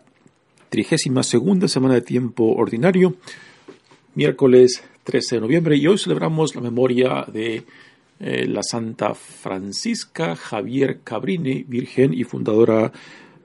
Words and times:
trigésima 0.69 1.23
segunda 1.23 1.67
semana 1.67 1.93
de 1.93 2.01
tiempo 2.01 2.55
ordinario, 2.55 3.15
miércoles 4.15 4.83
13 5.03 5.35
de 5.35 5.41
noviembre, 5.41 5.77
y 5.77 5.87
hoy 5.87 5.97
celebramos 5.97 6.55
la 6.55 6.61
memoria 6.61 7.25
de 7.31 7.63
eh, 8.19 8.47
la 8.47 8.63
Santa 8.63 9.13
Francisca 9.13 10.35
Javier 10.35 11.01
Cabrini, 11.03 11.63
virgen 11.63 12.13
y 12.13 12.23
fundadora 12.23 12.91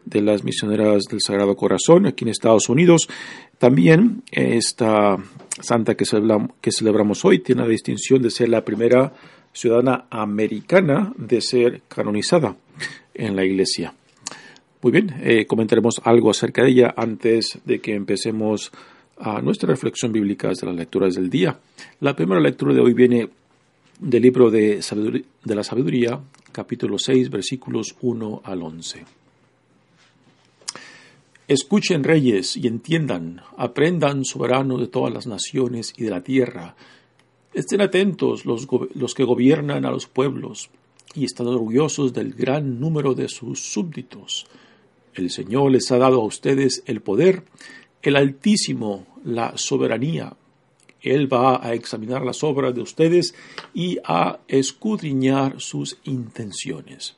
de 0.04 0.22
las 0.22 0.44
misioneras 0.44 1.04
del 1.04 1.20
Sagrado 1.20 1.56
Corazón 1.56 2.06
aquí 2.06 2.24
en 2.24 2.30
Estados 2.30 2.68
Unidos. 2.68 3.08
También 3.58 4.22
esta 4.30 5.16
santa 5.60 5.96
que, 5.96 6.04
que 6.60 6.72
celebramos 6.72 7.24
hoy 7.24 7.40
tiene 7.40 7.62
la 7.62 7.68
distinción 7.68 8.22
de 8.22 8.30
ser 8.30 8.48
la 8.48 8.64
primera 8.64 9.12
ciudadana 9.52 10.06
americana 10.08 11.12
de 11.16 11.40
ser 11.40 11.82
canonizada 11.88 12.56
en 13.12 13.36
la 13.36 13.44
Iglesia. 13.44 13.92
Muy 14.82 14.92
bien, 14.92 15.14
eh, 15.22 15.46
comentaremos 15.46 16.00
algo 16.04 16.30
acerca 16.30 16.62
de 16.62 16.70
ella 16.70 16.94
antes 16.96 17.58
de 17.64 17.80
que 17.80 17.94
empecemos 17.94 18.72
a 19.20 19.40
nuestra 19.40 19.68
reflexión 19.68 20.12
bíblica 20.12 20.48
de 20.48 20.66
las 20.66 20.74
lecturas 20.74 21.14
del 21.14 21.30
día. 21.30 21.58
La 22.00 22.16
primera 22.16 22.40
lectura 22.40 22.74
de 22.74 22.80
hoy 22.80 22.94
viene 22.94 23.28
del 23.98 24.22
libro 24.22 24.50
de, 24.50 24.80
de 25.44 25.54
la 25.54 25.62
sabiduría, 25.62 26.18
capítulo 26.52 26.98
6, 26.98 27.30
versículos 27.30 27.94
1 28.00 28.42
al 28.44 28.62
11. 28.62 29.04
Escuchen 31.46 32.04
reyes 32.04 32.56
y 32.56 32.66
entiendan, 32.66 33.42
aprendan 33.56 34.24
soberanos 34.24 34.80
de 34.80 34.86
todas 34.86 35.12
las 35.12 35.26
naciones 35.26 35.92
y 35.96 36.04
de 36.04 36.10
la 36.10 36.22
tierra. 36.22 36.76
Estén 37.52 37.80
atentos 37.80 38.46
los, 38.46 38.66
los 38.94 39.14
que 39.14 39.24
gobiernan 39.24 39.84
a 39.84 39.90
los 39.90 40.06
pueblos 40.06 40.70
y 41.14 41.24
están 41.24 41.48
orgullosos 41.48 42.12
del 42.12 42.32
gran 42.32 42.78
número 42.78 43.14
de 43.14 43.28
sus 43.28 43.60
súbditos 43.60 44.46
el 45.14 45.30
Señor 45.30 45.72
les 45.72 45.90
ha 45.90 45.98
dado 45.98 46.20
a 46.20 46.24
ustedes 46.24 46.82
el 46.86 47.00
poder, 47.00 47.42
el 48.02 48.16
Altísimo 48.16 49.06
la 49.24 49.52
soberanía. 49.56 50.34
Él 51.02 51.32
va 51.32 51.64
a 51.64 51.72
examinar 51.72 52.24
las 52.24 52.42
obras 52.44 52.74
de 52.74 52.82
ustedes 52.82 53.34
y 53.72 53.98
a 54.04 54.40
escudriñar 54.48 55.60
sus 55.60 55.98
intenciones. 56.04 57.16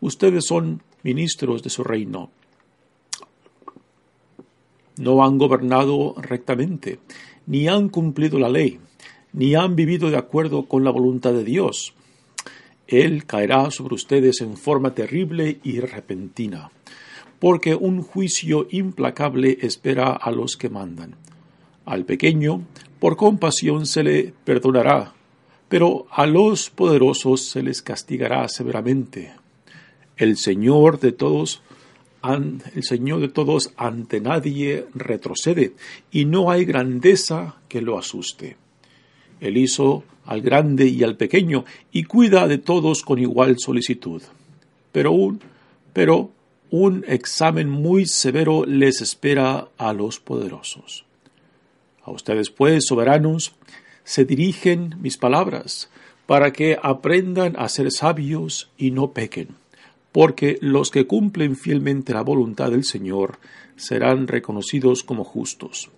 Ustedes 0.00 0.46
son 0.46 0.82
ministros 1.02 1.62
de 1.62 1.70
su 1.70 1.82
reino. 1.84 2.30
No 4.96 5.24
han 5.24 5.38
gobernado 5.38 6.14
rectamente, 6.18 6.98
ni 7.46 7.68
han 7.68 7.88
cumplido 7.88 8.38
la 8.38 8.48
ley, 8.48 8.78
ni 9.32 9.54
han 9.54 9.74
vivido 9.74 10.10
de 10.10 10.16
acuerdo 10.16 10.66
con 10.66 10.84
la 10.84 10.90
voluntad 10.90 11.32
de 11.32 11.44
Dios. 11.44 11.94
Él 12.86 13.24
caerá 13.24 13.70
sobre 13.70 13.94
ustedes 13.94 14.40
en 14.40 14.56
forma 14.56 14.94
terrible 14.94 15.60
y 15.62 15.80
repentina, 15.80 16.70
porque 17.40 17.74
un 17.74 18.02
juicio 18.02 18.68
implacable 18.70 19.58
espera 19.62 20.12
a 20.12 20.30
los 20.30 20.56
que 20.56 20.68
mandan. 20.68 21.16
Al 21.86 22.04
pequeño, 22.04 22.62
por 23.00 23.16
compasión 23.16 23.86
se 23.86 24.04
le 24.04 24.34
perdonará, 24.44 25.14
pero 25.68 26.06
a 26.10 26.26
los 26.26 26.70
poderosos 26.70 27.42
se 27.42 27.62
les 27.62 27.82
castigará 27.82 28.46
severamente. 28.48 29.32
El 30.16 30.36
Señor 30.36 31.00
de 31.00 31.12
todos 31.12 31.62
el 32.22 32.82
Señor 32.82 33.20
de 33.20 33.28
todos 33.28 33.72
ante 33.78 34.20
nadie 34.20 34.86
retrocede, 34.94 35.72
y 36.12 36.26
no 36.26 36.50
hay 36.50 36.66
grandeza 36.66 37.56
que 37.66 37.80
lo 37.80 37.98
asuste. 37.98 38.58
Él 39.40 39.56
hizo 39.56 40.04
al 40.26 40.42
grande 40.42 40.86
y 40.86 41.02
al 41.02 41.16
pequeño, 41.16 41.64
y 41.92 42.04
cuida 42.04 42.46
de 42.46 42.58
todos 42.58 43.02
con 43.02 43.18
igual 43.18 43.56
solicitud. 43.58 44.20
Pero 44.92 45.12
un, 45.12 45.40
pero 45.94 46.30
un 46.70 47.04
examen 47.08 47.68
muy 47.68 48.06
severo 48.06 48.64
les 48.64 49.00
espera 49.00 49.68
a 49.76 49.92
los 49.92 50.20
poderosos. 50.20 51.04
A 52.02 52.10
ustedes, 52.12 52.50
pues, 52.50 52.86
soberanos, 52.86 53.52
se 54.04 54.24
dirigen 54.24 54.94
mis 55.00 55.16
palabras, 55.16 55.90
para 56.26 56.52
que 56.52 56.78
aprendan 56.80 57.56
a 57.58 57.68
ser 57.68 57.90
sabios 57.90 58.70
y 58.78 58.92
no 58.92 59.12
pequen, 59.12 59.48
porque 60.12 60.58
los 60.60 60.90
que 60.90 61.06
cumplen 61.06 61.56
fielmente 61.56 62.12
la 62.12 62.22
voluntad 62.22 62.70
del 62.70 62.84
Señor 62.84 63.40
serán 63.74 64.28
reconocidos 64.28 65.02
como 65.02 65.24
justos, 65.24 65.90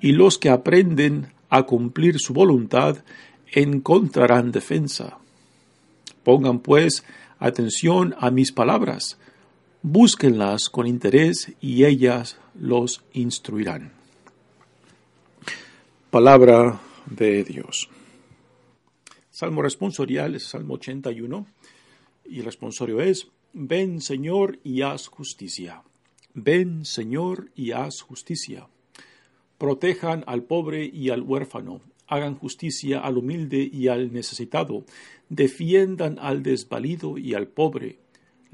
y 0.00 0.12
los 0.12 0.38
que 0.38 0.50
aprenden 0.50 1.32
a 1.50 1.64
cumplir 1.64 2.20
su 2.20 2.34
voluntad 2.34 2.98
encontrarán 3.50 4.52
defensa. 4.52 5.18
Pongan 6.22 6.60
pues 6.60 7.04
atención 7.38 8.14
a 8.18 8.30
mis 8.30 8.52
palabras, 8.52 9.18
búsquenlas 9.84 10.70
con 10.70 10.86
interés 10.86 11.52
y 11.60 11.84
ellas 11.84 12.38
los 12.58 13.04
instruirán. 13.12 13.92
Palabra 16.10 16.80
de 17.04 17.44
Dios. 17.44 17.90
Salmo 19.30 19.60
responsorial 19.60 20.36
es 20.36 20.44
Salmo 20.44 20.74
81 20.74 21.46
y 22.24 22.38
el 22.38 22.46
responsorio 22.46 23.02
es, 23.02 23.28
Ven 23.52 24.00
Señor 24.00 24.58
y 24.64 24.80
haz 24.80 25.08
justicia. 25.08 25.82
Ven 26.32 26.86
Señor 26.86 27.50
y 27.54 27.72
haz 27.72 28.00
justicia. 28.00 28.68
Protejan 29.58 30.24
al 30.26 30.44
pobre 30.44 30.86
y 30.90 31.10
al 31.10 31.20
huérfano, 31.20 31.82
hagan 32.06 32.36
justicia 32.36 33.00
al 33.00 33.18
humilde 33.18 33.68
y 33.70 33.88
al 33.88 34.14
necesitado, 34.14 34.86
defiendan 35.28 36.18
al 36.20 36.42
desvalido 36.42 37.18
y 37.18 37.34
al 37.34 37.48
pobre, 37.48 37.98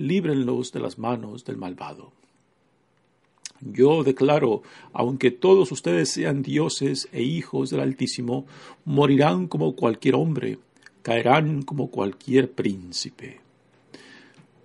líbrenlos 0.00 0.72
de 0.72 0.80
las 0.80 0.98
manos 0.98 1.44
del 1.44 1.58
malvado. 1.58 2.12
Yo 3.60 4.02
declaro, 4.02 4.62
aunque 4.94 5.30
todos 5.30 5.70
ustedes 5.70 6.08
sean 6.08 6.42
dioses 6.42 7.08
e 7.12 7.22
hijos 7.22 7.68
del 7.68 7.80
Altísimo, 7.80 8.46
morirán 8.86 9.46
como 9.46 9.76
cualquier 9.76 10.14
hombre, 10.14 10.58
caerán 11.02 11.62
como 11.62 11.90
cualquier 11.90 12.50
príncipe. 12.50 13.40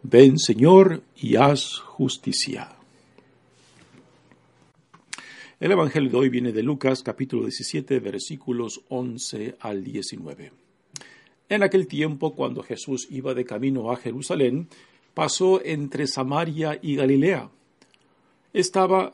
Ven, 0.04 0.40
Señor, 0.40 1.04
y 1.18 1.36
haz 1.36 1.80
justicia. 1.80 2.70
El 5.60 5.72
Evangelio 5.72 6.10
de 6.10 6.18
hoy 6.18 6.30
viene 6.30 6.54
de 6.54 6.64
Lucas 6.64 7.04
capítulo 7.04 7.44
17 7.44 8.00
versículos 8.00 8.82
11 8.88 9.58
al 9.60 9.84
19. 9.84 10.54
En 11.50 11.62
aquel 11.62 11.88
tiempo, 11.88 12.34
cuando 12.36 12.64
Jesús 12.64 13.08
iba 13.12 13.34
de 13.34 13.46
camino 13.46 13.92
a 13.92 13.98
Jerusalén, 13.98 14.68
pasó 15.16 15.60
entre 15.66 16.06
Samaria 16.06 16.78
y 16.80 16.96
Galilea. 16.96 17.50
Estaba 18.54 19.14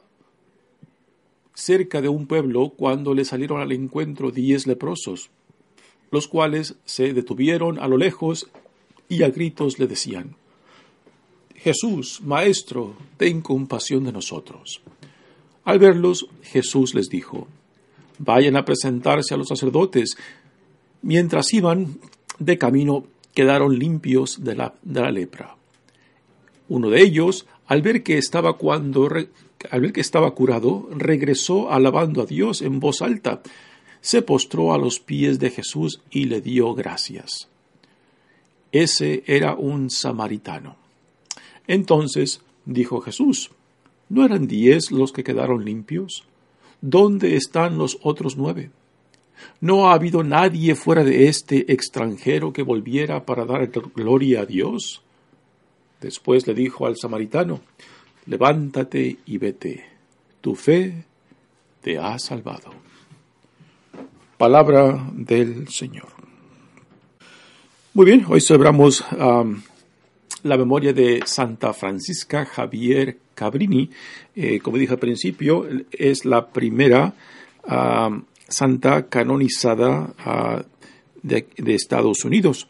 cerca 1.53 2.01
de 2.01 2.09
un 2.09 2.27
pueblo 2.27 2.73
cuando 2.75 3.13
le 3.13 3.23
salieron 3.23 3.61
al 3.61 3.71
encuentro 3.71 4.31
diez 4.31 4.67
leprosos, 4.67 5.29
los 6.11 6.27
cuales 6.27 6.75
se 6.83 7.13
detuvieron 7.13 7.79
a 7.79 7.87
lo 7.87 7.95
lejos 7.95 8.49
y 9.07 9.23
a 9.23 9.29
gritos 9.29 9.79
le 9.79 9.87
decían, 9.87 10.35
Jesús, 11.55 12.21
Maestro, 12.21 12.95
ten 13.17 13.41
compasión 13.41 14.03
de 14.03 14.11
nosotros. 14.11 14.81
Al 15.63 15.79
verlos, 15.79 16.27
Jesús 16.41 16.95
les 16.95 17.07
dijo, 17.07 17.47
Vayan 18.23 18.55
a 18.55 18.65
presentarse 18.65 19.33
a 19.33 19.37
los 19.37 19.47
sacerdotes. 19.47 20.15
Mientras 21.01 21.51
iban 21.53 21.99
de 22.37 22.57
camino, 22.57 23.05
quedaron 23.33 23.79
limpios 23.79 24.43
de 24.43 24.55
la, 24.55 24.73
lepra. 24.83 25.55
Uno 26.71 26.89
de 26.89 27.01
ellos, 27.01 27.47
al 27.67 27.81
ver 27.81 28.01
que 28.01 28.17
estaba 28.17 28.53
cuando 28.53 29.09
al 29.71 29.81
ver 29.81 29.91
que 29.91 29.99
estaba 29.99 30.31
curado, 30.31 30.87
regresó 30.91 31.69
alabando 31.69 32.21
a 32.21 32.25
Dios 32.25 32.61
en 32.61 32.79
voz 32.79 33.01
alta, 33.01 33.41
se 33.99 34.21
postró 34.21 34.73
a 34.73 34.77
los 34.77 35.01
pies 35.01 35.37
de 35.37 35.49
Jesús 35.49 36.01
y 36.09 36.27
le 36.27 36.39
dio 36.39 36.73
gracias. 36.73 37.49
Ese 38.71 39.21
era 39.27 39.53
un 39.53 39.89
samaritano. 39.89 40.77
Entonces 41.67 42.39
dijo 42.63 43.01
Jesús, 43.01 43.51
¿No 44.07 44.23
eran 44.23 44.47
diez 44.47 44.91
los 44.91 45.11
que 45.11 45.25
quedaron 45.25 45.65
limpios? 45.65 46.23
¿Dónde 46.79 47.35
están 47.35 47.77
los 47.77 47.99
otros 48.01 48.37
nueve? 48.37 48.71
¿No 49.59 49.89
ha 49.89 49.93
habido 49.93 50.23
nadie 50.23 50.75
fuera 50.75 51.03
de 51.03 51.27
este 51.27 51.73
extranjero 51.73 52.53
que 52.53 52.63
volviera 52.63 53.25
para 53.25 53.43
dar 53.43 53.69
gloria 53.93 54.43
a 54.43 54.45
Dios? 54.45 55.03
Después 56.01 56.47
le 56.47 56.53
dijo 56.53 56.85
al 56.85 56.97
samaritano, 56.97 57.61
Levántate 58.25 59.17
y 59.25 59.37
vete, 59.37 59.85
tu 60.41 60.55
fe 60.55 61.05
te 61.81 61.97
ha 61.97 62.19
salvado. 62.19 62.71
Palabra 64.37 65.09
del 65.13 65.67
Señor. 65.69 66.07
Muy 67.93 68.05
bien, 68.05 68.25
hoy 68.27 68.41
celebramos 68.41 69.03
la 70.43 70.57
memoria 70.57 70.93
de 70.93 71.21
Santa 71.25 71.73
Francisca 71.73 72.45
Javier 72.45 73.17
Cabrini. 73.35 73.89
Eh, 74.35 74.59
como 74.59 74.77
dije 74.77 74.93
al 74.93 74.99
principio, 74.99 75.67
es 75.91 76.25
la 76.25 76.47
primera 76.47 77.13
santa 78.47 79.07
canonizada 79.07 80.13
de, 81.23 81.45
Estados 81.75 82.23
Unidos. 82.23 82.67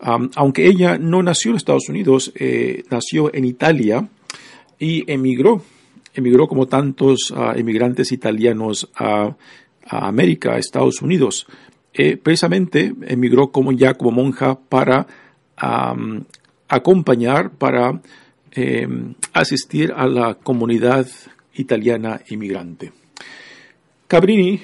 Aunque 0.00 0.66
ella 0.66 0.98
no 0.98 1.22
nació 1.22 1.50
en 1.50 1.56
Estados 1.56 1.88
Unidos, 1.88 2.32
eh, 2.36 2.84
nació 2.90 3.34
en 3.34 3.44
Italia 3.44 4.08
y 4.78 5.10
emigró, 5.10 5.62
emigró 6.14 6.46
como 6.46 6.66
tantos 6.66 7.32
emigrantes 7.56 8.12
italianos 8.12 8.88
a, 8.96 9.36
América, 9.90 10.52
a 10.52 10.58
Estados 10.58 11.02
Unidos. 11.02 11.46
Eh, 11.94 12.16
precisamente 12.16 12.94
emigró 13.06 13.50
como 13.50 13.72
ya 13.72 13.94
como 13.94 14.12
monja 14.12 14.58
para 14.68 15.06
acompañar, 16.68 17.50
para 17.50 18.00
em, 18.52 19.14
asistir 19.32 19.92
a 19.96 20.06
la 20.06 20.34
comunidad 20.34 21.06
italiana 21.54 22.20
inmigrante. 22.28 22.92
Cabrini 24.06 24.60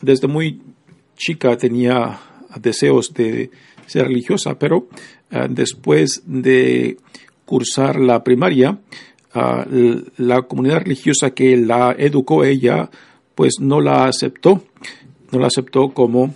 desde 0.00 0.28
muy 0.28 0.60
chica 1.16 1.56
tenía 1.56 2.20
deseos 2.56 3.12
de 3.12 3.50
ser 3.88 4.06
religiosa, 4.06 4.58
pero 4.58 4.88
eh, 5.30 5.46
después 5.50 6.22
de 6.26 6.98
cursar 7.44 7.98
la 7.98 8.22
primaria, 8.22 8.78
ah, 9.34 9.66
la 10.18 10.42
comunidad 10.42 10.82
religiosa 10.82 11.30
que 11.30 11.56
la 11.56 11.96
educó 11.98 12.44
ella, 12.44 12.90
pues 13.34 13.54
no 13.60 13.80
la 13.80 14.04
aceptó, 14.04 14.62
no 15.32 15.38
la 15.38 15.46
aceptó 15.46 15.94
como, 15.94 16.34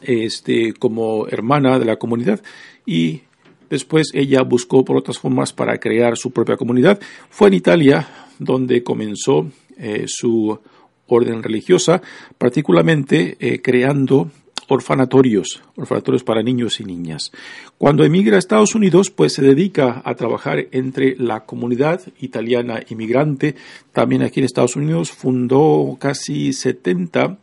este, 0.00 0.72
como 0.72 1.28
hermana 1.28 1.78
de 1.78 1.84
la 1.84 1.96
comunidad 1.96 2.40
y 2.86 3.22
después 3.68 4.10
ella 4.14 4.42
buscó 4.42 4.84
por 4.84 4.96
otras 4.96 5.18
formas 5.18 5.52
para 5.52 5.78
crear 5.78 6.16
su 6.16 6.30
propia 6.30 6.56
comunidad. 6.56 6.98
Fue 7.28 7.48
en 7.48 7.54
Italia 7.54 8.08
donde 8.38 8.82
comenzó 8.82 9.50
eh, 9.76 10.04
su 10.06 10.58
orden 11.06 11.42
religiosa, 11.42 12.00
particularmente 12.38 13.36
eh, 13.38 13.60
creando 13.60 14.30
orfanatorios, 14.68 15.62
orfanatorios 15.76 16.24
para 16.24 16.42
niños 16.42 16.80
y 16.80 16.84
niñas. 16.84 17.32
Cuando 17.78 18.04
emigra 18.04 18.36
a 18.36 18.38
Estados 18.38 18.74
Unidos, 18.74 19.10
pues 19.10 19.34
se 19.34 19.42
dedica 19.42 20.02
a 20.04 20.14
trabajar 20.14 20.66
entre 20.72 21.16
la 21.16 21.44
comunidad 21.44 22.00
italiana 22.20 22.80
inmigrante. 22.88 23.54
También 23.92 24.22
aquí 24.22 24.40
en 24.40 24.46
Estados 24.46 24.76
Unidos 24.76 25.10
fundó 25.10 25.96
casi 26.00 26.52
70 26.52 27.38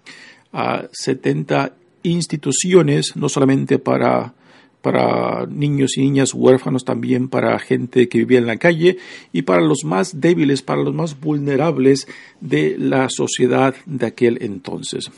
a 0.54 0.88
70 0.92 1.74
instituciones, 2.04 3.16
no 3.16 3.30
solamente 3.30 3.80
para 3.80 4.33
para 4.81 5.45
niños 5.45 5.98
y 5.98 6.01
niñas 6.01 6.33
huérfanos, 6.33 6.86
también 6.86 7.27
para 7.27 7.60
gente 7.60 8.07
que 8.07 8.19
vivía 8.19 8.39
en 8.39 8.48
la 8.48 8.57
calle 8.57 8.98
y 9.33 9.42
para 9.42 9.62
los 9.62 9.83
más 9.83 10.22
débiles, 10.22 10.62
para 10.62 10.81
los 10.81 10.94
más 10.94 11.19
vulnerables 11.19 12.07
de 12.39 12.77
la 12.77 13.10
sociedad 13.10 13.75
de 13.86 14.06
aquel 14.06 14.38
entonces. 14.42 15.12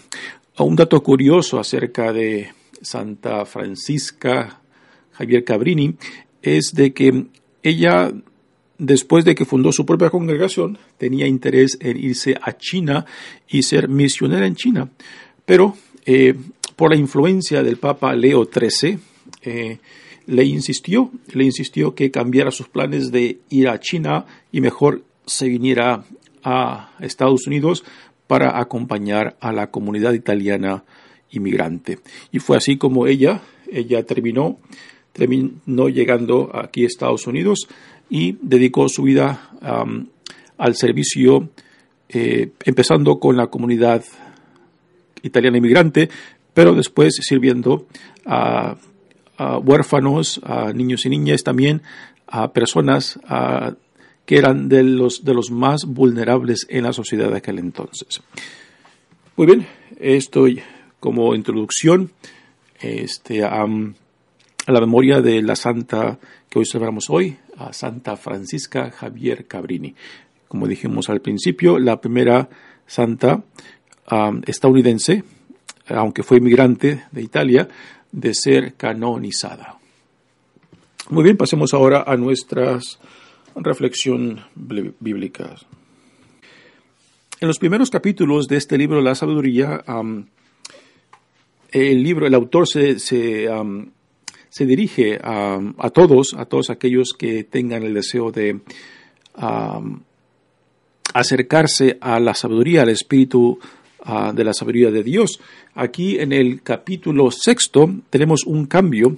Un 0.63 0.75
dato 0.75 1.01
curioso 1.01 1.59
acerca 1.59 2.13
de 2.13 2.49
Santa 2.81 3.45
Francisca 3.45 4.61
Javier 5.11 5.43
Cabrini 5.43 5.95
es 6.41 6.73
de 6.75 6.93
que 6.93 7.25
ella, 7.63 8.11
después 8.77 9.25
de 9.25 9.33
que 9.33 9.45
fundó 9.45 9.71
su 9.71 9.87
propia 9.87 10.11
congregación, 10.11 10.77
tenía 10.99 11.25
interés 11.25 11.79
en 11.81 11.97
irse 11.97 12.35
a 12.39 12.57
China 12.57 13.05
y 13.47 13.63
ser 13.63 13.89
misionera 13.89 14.45
en 14.45 14.55
China. 14.55 14.89
Pero 15.45 15.75
eh, 16.05 16.35
por 16.75 16.91
la 16.91 16.97
influencia 16.97 17.63
del 17.63 17.77
Papa 17.77 18.13
Leo 18.15 18.45
XIII, 18.45 18.99
eh, 19.41 19.79
le 20.27 20.45
insistió, 20.45 21.11
le 21.33 21.43
insistió 21.43 21.95
que 21.95 22.11
cambiara 22.11 22.51
sus 22.51 22.69
planes 22.69 23.11
de 23.11 23.39
ir 23.49 23.67
a 23.67 23.79
China 23.79 24.25
y 24.51 24.61
mejor 24.61 25.03
se 25.25 25.47
viniera 25.47 26.03
a 26.43 26.91
Estados 26.99 27.47
Unidos 27.47 27.83
para 28.31 28.61
acompañar 28.61 29.35
a 29.41 29.51
la 29.51 29.71
comunidad 29.71 30.13
italiana 30.13 30.85
inmigrante. 31.31 31.99
Y 32.31 32.39
fue 32.39 32.55
así 32.55 32.77
como 32.77 33.05
ella, 33.05 33.41
ella 33.69 34.05
terminó, 34.05 34.57
terminó 35.11 35.89
llegando 35.89 36.49
aquí 36.53 36.85
a 36.85 36.87
Estados 36.87 37.27
Unidos 37.27 37.67
y 38.09 38.37
dedicó 38.41 38.87
su 38.87 39.03
vida 39.03 39.51
al 40.57 40.75
servicio, 40.77 41.49
eh, 42.07 42.51
empezando 42.63 43.19
con 43.19 43.35
la 43.35 43.47
comunidad 43.47 44.01
italiana 45.23 45.57
inmigrante, 45.57 46.07
pero 46.53 46.73
después 46.73 47.13
sirviendo 47.19 47.85
a 48.25 48.77
a 49.37 49.57
huérfanos, 49.57 50.39
a 50.43 50.71
niños 50.71 51.05
y 51.05 51.09
niñas, 51.09 51.43
también 51.43 51.81
a 52.27 52.53
personas 52.53 53.19
que 54.25 54.37
eran 54.37 54.69
de 54.69 54.83
los, 54.83 55.23
de 55.23 55.33
los 55.33 55.51
más 55.51 55.85
vulnerables 55.85 56.65
en 56.69 56.83
la 56.83 56.93
sociedad 56.93 57.29
de 57.29 57.37
aquel 57.37 57.59
entonces. 57.59 58.21
Muy 59.35 59.47
bien, 59.47 59.67
esto 59.99 60.45
como 60.99 61.33
introducción 61.35 62.11
este, 62.79 63.43
a, 63.43 63.65
la 64.67 64.79
memoria 64.79 65.21
de 65.21 65.41
la 65.41 65.55
santa 65.55 66.19
que 66.49 66.59
hoy 66.59 66.65
celebramos 66.65 67.09
hoy, 67.09 67.37
a 67.57 67.73
Santa 67.73 68.17
Francisca 68.17 68.91
Javier 68.91 69.47
Cabrini. 69.47 69.95
Como 70.47 70.67
dijimos 70.67 71.09
al 71.09 71.21
principio, 71.21 71.79
la 71.79 72.01
primera 72.01 72.49
santa 72.85 73.43
estadounidense, 74.45 75.23
aunque 75.87 76.23
fue 76.23 76.37
inmigrante 76.37 77.05
de 77.11 77.21
Italia, 77.21 77.67
de 78.11 78.33
ser 78.33 78.73
canonizada. 78.75 79.77
Muy 81.09 81.23
bien, 81.23 81.37
pasemos 81.37 81.73
ahora 81.73 82.03
a 82.05 82.17
nuestras 82.17 82.99
reflexión 83.55 84.41
bíblicas. 84.55 85.65
En 87.39 87.47
los 87.47 87.59
primeros 87.59 87.89
capítulos 87.89 88.47
de 88.47 88.57
este 88.57 88.77
libro, 88.77 89.01
La 89.01 89.15
Sabiduría, 89.15 89.83
el 91.71 92.03
libro, 92.03 92.27
el 92.27 92.33
autor 92.35 92.67
se, 92.67 92.99
se, 92.99 93.49
dirige 94.59 95.19
a, 95.23 95.89
todos, 95.93 96.35
a 96.37 96.45
todos 96.45 96.69
aquellos 96.69 97.13
que 97.17 97.43
tengan 97.43 97.83
el 97.83 97.93
deseo 97.93 98.31
de 98.31 98.59
acercarse 101.13 101.97
a 101.99 102.19
la 102.19 102.33
sabiduría, 102.33 102.83
al 102.83 102.89
espíritu 102.89 103.59
de 104.33 104.43
la 104.43 104.53
sabiduría 104.53 104.91
de 104.91 105.03
Dios. 105.03 105.39
Aquí 105.75 106.17
en 106.19 106.33
el 106.33 106.61
capítulo 106.63 107.29
sexto 107.31 107.89
tenemos 108.09 108.45
un 108.45 108.65
cambio, 108.65 109.17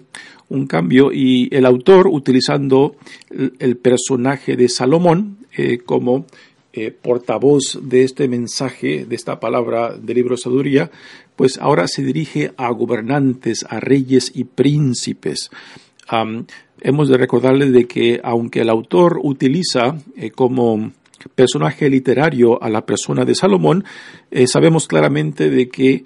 un 0.49 0.67
cambio 0.67 1.11
y 1.11 1.47
el 1.55 1.65
autor 1.65 2.07
utilizando 2.07 2.95
el, 3.29 3.77
personaje 3.77 4.55
de 4.55 4.67
Salomón 4.67 5.37
eh, 5.55 5.79
como 5.79 6.25
eh, 6.73 6.91
portavoz 6.91 7.79
de 7.81 8.03
este 8.03 8.27
mensaje, 8.27 9.05
de 9.05 9.15
esta 9.15 9.39
palabra 9.39 9.95
del 9.95 10.17
libro 10.17 10.35
de 10.35 10.41
sabiduría, 10.41 10.91
pues 11.35 11.57
ahora 11.57 11.87
se 11.87 12.03
dirige 12.03 12.51
a 12.57 12.69
gobernantes, 12.71 13.65
a 13.69 13.79
reyes 13.79 14.31
y 14.35 14.43
príncipes. 14.43 15.49
hemos 16.81 17.09
de 17.09 17.17
recordarle 17.17 17.71
de 17.71 17.85
que 17.85 18.19
aunque 18.23 18.61
el 18.61 18.69
autor 18.69 19.19
utiliza 19.23 19.97
eh, 20.17 20.31
como 20.31 20.91
personaje 21.35 21.89
literario 21.89 22.61
a 22.61 22.69
la 22.69 22.85
persona 22.85 23.25
de 23.25 23.35
Salomón, 23.35 23.83
eh, 24.31 24.47
sabemos 24.47 24.87
claramente 24.87 25.49
de 25.49 25.69
que 25.69 26.03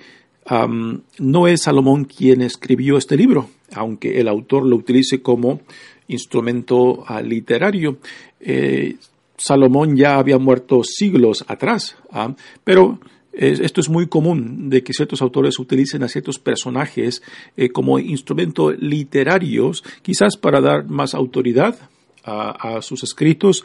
no 1.19 1.47
es 1.47 1.63
Salomón 1.63 2.05
quien 2.05 2.41
escribió 2.41 2.97
este 2.97 3.17
libro, 3.17 3.49
aunque 3.75 4.21
el 4.21 4.29
autor 4.29 4.65
lo 4.65 4.77
utilice 4.77 5.21
como 5.21 5.59
instrumento 6.07 7.03
ah, 7.05 7.21
literario. 7.21 7.97
Eh, 8.39 8.95
Salomón 9.37 9.95
ya 9.95 10.17
había 10.17 10.37
muerto 10.37 10.81
siglos 10.83 11.43
atrás, 11.47 11.97
¿ah? 12.11 12.33
pero 12.63 12.99
esto 13.33 13.81
es 13.81 13.89
muy 13.89 14.07
común 14.07 14.67
de 14.69 14.81
que 14.81 14.93
ciertos 14.93 15.21
autores 15.21 15.59
utilicen 15.59 16.01
a 16.01 16.07
ciertos 16.07 16.39
personajes 16.39 17.21
eh, 17.55 17.69
como 17.69 17.99
instrumento 17.99 18.71
literarios, 18.71 19.83
quizás 20.01 20.37
para 20.37 20.59
dar 20.59 20.87
más 20.87 21.13
autoridad 21.13 21.77
a, 22.27 22.81
sus 22.81 23.03
escritos 23.03 23.63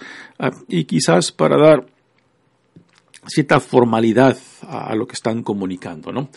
y 0.69 0.85
quizás 0.85 1.33
para 1.33 1.57
dar 1.57 1.87
cierta 3.27 3.61
formalidad 3.61 4.39
a, 4.63 4.95
lo 4.95 5.07
que 5.07 5.15
están 5.15 5.43
comunicando, 5.43 6.13
¿no? 6.13 6.29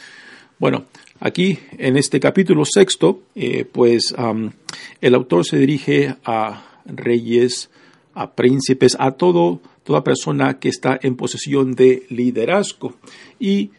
Bueno, 0.58 0.86
aquí 1.20 1.60
en 1.78 1.98
este 1.98 2.20
capítulo 2.20 2.64
sexto, 2.66 3.24
eh, 3.36 3.66
pues 3.66 4.16
el 5.02 5.16
autor 5.16 5.46
se 5.46 5.58
dirige 5.58 6.16
a 6.24 6.82
reyes, 6.86 7.70
a 8.14 8.34
príncipes, 8.34 8.96
a 9.00 9.12
todo, 9.12 9.62
toda 9.84 10.04
persona 10.04 10.60
que 10.60 10.70
está 10.70 10.98
en 11.02 11.16
posesión 11.16 11.74
de 11.74 12.06
liderazgo. 12.10 12.96
Y 13.40 13.72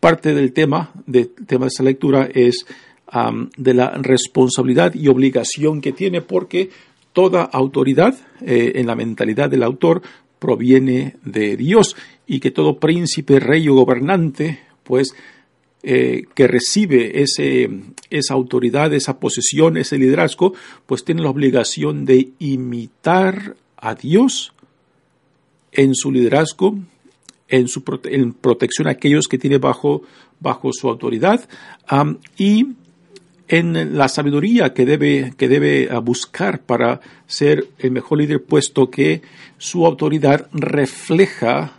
parte 0.00 0.34
del 0.34 0.52
tema, 0.52 0.92
tema 1.46 1.64
de 1.64 1.68
esta 1.68 1.82
lectura 1.82 2.28
es 2.32 2.64
de 3.56 3.74
la 3.74 3.90
responsabilidad 3.90 4.94
y 4.94 5.08
obligación 5.08 5.80
que 5.80 5.92
tiene 5.92 6.20
porque 6.20 6.70
toda 7.12 7.42
autoridad 7.42 8.16
eh, 8.40 8.72
en 8.76 8.86
la 8.86 8.94
mentalidad 8.94 9.50
del 9.50 9.62
autor 9.62 10.02
proviene 10.38 11.16
de 11.24 11.56
Dios 11.56 11.96
y 12.26 12.40
que 12.40 12.50
todo 12.50 12.78
príncipe, 12.78 13.40
rey 13.40 13.68
o 13.68 13.74
gobernante 13.74 14.60
pues 14.84 15.14
eh, 15.82 16.24
que 16.34 16.48
recibe 16.48 17.22
ese, 17.22 17.70
esa 18.10 18.34
autoridad, 18.34 18.92
esa 18.92 19.20
posesión, 19.20 19.76
ese 19.76 19.96
liderazgo, 19.96 20.54
pues 20.86 21.04
tiene 21.04 21.22
la 21.22 21.30
obligación 21.30 22.04
de 22.04 22.30
imitar 22.40 23.56
a 23.76 23.94
Dios 23.94 24.52
en 25.70 25.94
su 25.94 26.10
liderazgo, 26.10 26.76
en 27.46 27.68
su 27.68 27.84
protección 27.84 28.88
a 28.88 28.92
aquellos 28.92 29.28
que 29.28 29.38
tiene 29.38 29.58
bajo, 29.58 30.02
bajo 30.40 30.72
su 30.72 30.88
autoridad 30.88 31.48
y 32.36 32.74
en 33.48 33.96
la 33.96 34.08
sabiduría 34.08 34.74
que 34.74 34.84
debe, 34.84 35.32
que 35.36 35.48
debe 35.48 35.88
ah, 35.90 35.98
buscar 36.00 36.60
para 36.60 37.00
ser 37.26 37.68
el 37.78 37.90
mejor 37.90 38.18
líder, 38.18 38.44
puesto 38.44 38.90
que 38.90 39.22
su 39.56 39.86
autoridad 39.86 40.48
refleja 40.52 41.78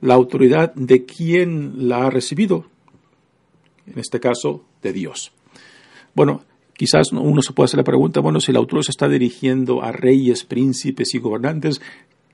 la 0.00 0.14
autoridad 0.14 0.74
de 0.74 1.04
quien 1.04 1.88
la 1.88 2.06
ha 2.06 2.10
recibido, 2.10 2.66
en 3.86 3.98
este 3.98 4.20
caso 4.20 4.64
de 4.82 4.92
Dios. 4.92 5.32
Bueno, 6.14 6.42
quizás 6.74 7.12
uno 7.12 7.40
se 7.42 7.52
puede 7.52 7.66
hacer 7.66 7.78
la 7.78 7.84
pregunta, 7.84 8.20
bueno, 8.20 8.40
si 8.40 8.50
el 8.50 8.56
autor 8.56 8.84
se 8.84 8.90
está 8.90 9.08
dirigiendo 9.08 9.82
a 9.82 9.92
reyes, 9.92 10.44
príncipes 10.44 11.14
y 11.14 11.18
gobernantes, 11.18 11.80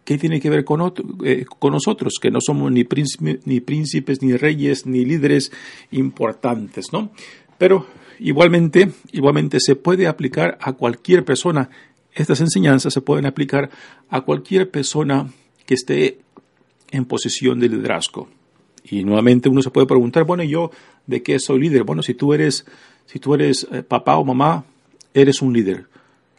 ¿qué 0.04 0.16
tiene 0.16 0.40
que 0.40 0.50
ver 0.50 0.64
con, 0.64 0.92
eh, 1.24 1.44
con 1.58 1.72
nosotros, 1.72 2.14
que 2.20 2.30
no 2.30 2.38
somos 2.40 2.72
ni, 2.72 2.86
ni 3.44 3.60
príncipes, 3.60 4.22
ni 4.22 4.36
reyes, 4.36 4.86
ni 4.86 5.04
líderes 5.04 5.52
importantes, 5.90 6.92
¿no? 6.92 7.10
Pero 7.56 7.86
igualmente, 8.18 8.90
igualmente 9.12 9.58
se 9.60 9.76
puede 9.76 10.06
aplicar 10.06 10.58
a 10.60 10.72
cualquier 10.72 11.24
persona. 11.24 11.70
Estas 12.12 12.40
enseñanzas 12.40 12.92
se 12.92 13.00
pueden 13.00 13.26
aplicar 13.26 13.70
a 14.08 14.20
cualquier 14.22 14.70
persona 14.70 15.28
que 15.66 15.74
esté 15.74 16.18
en 16.90 17.04
posición 17.04 17.58
de 17.58 17.68
liderazgo. 17.68 18.28
Y 18.84 19.04
nuevamente 19.04 19.48
uno 19.48 19.62
se 19.62 19.70
puede 19.70 19.86
preguntar, 19.86 20.24
bueno, 20.24 20.42
¿yo 20.44 20.70
de 21.06 21.22
qué 21.22 21.38
soy 21.38 21.60
líder? 21.60 21.84
Bueno, 21.84 22.02
si 22.02 22.14
tú 22.14 22.34
eres, 22.34 22.66
si 23.06 23.18
tú 23.18 23.34
eres 23.34 23.66
eh, 23.72 23.82
papá 23.82 24.16
o 24.16 24.24
mamá, 24.24 24.64
eres 25.12 25.42
un 25.42 25.52
líder. 25.52 25.86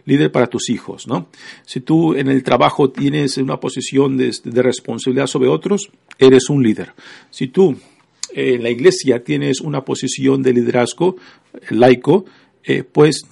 Líder 0.06 0.32
para 0.32 0.46
tus 0.46 0.70
hijos, 0.70 1.08
¿no? 1.08 1.30
Si 1.66 1.80
tú 1.80 2.14
en 2.14 2.28
el 2.28 2.44
trabajo 2.44 2.92
tienes 2.92 3.38
una 3.38 3.60
posición 3.60 4.18
de, 4.18 4.32
de 4.44 4.62
responsabilidad 4.62 5.26
sobre 5.26 5.50
otros, 5.50 5.90
eres 6.20 6.50
un 6.50 6.62
líder. 6.62 6.94
Si 7.32 7.48
tú 7.48 7.76
en 8.36 8.64
la 8.64 8.70
iglesia 8.70 9.24
tienes 9.24 9.62
una 9.62 9.86
posición 9.86 10.44
de 10.44 10.54
liderazgo 10.54 11.16
laico, 11.70 12.26
eh, 12.64 12.84
pues 12.84 13.26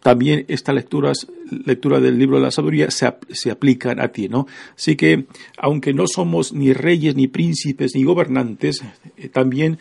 también 0.00 0.44
estas 0.48 0.74
lecturas, 0.74 1.26
lectura 1.64 2.00
del 2.00 2.18
libro 2.18 2.36
de 2.36 2.42
la 2.42 2.50
sabiduría 2.50 2.90
se, 2.90 3.10
se, 3.30 3.50
aplican 3.50 3.98
a 3.98 4.08
ti, 4.08 4.28
¿no? 4.28 4.46
Así 4.76 4.94
que, 4.94 5.24
aunque 5.56 5.94
no 5.94 6.06
somos 6.06 6.52
ni 6.52 6.72
reyes, 6.72 7.14
ni 7.14 7.28
príncipes, 7.28 7.92
ni 7.94 8.04
gobernantes, 8.04 8.82
eh, 9.16 9.28
también 9.28 9.78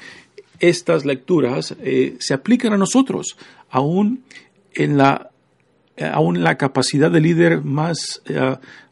estas 0.60 1.06
lecturas 1.06 1.76
eh, 1.82 2.16
se 2.20 2.34
aplican 2.34 2.72
a 2.72 2.78
nosotros, 2.78 3.36
aún 3.70 4.24
en 4.74 4.98
la 4.98 5.28
aún 6.14 6.42
la 6.42 6.58
capacidad 6.58 7.12
de 7.12 7.20
líder 7.20 7.64
más, 7.64 8.24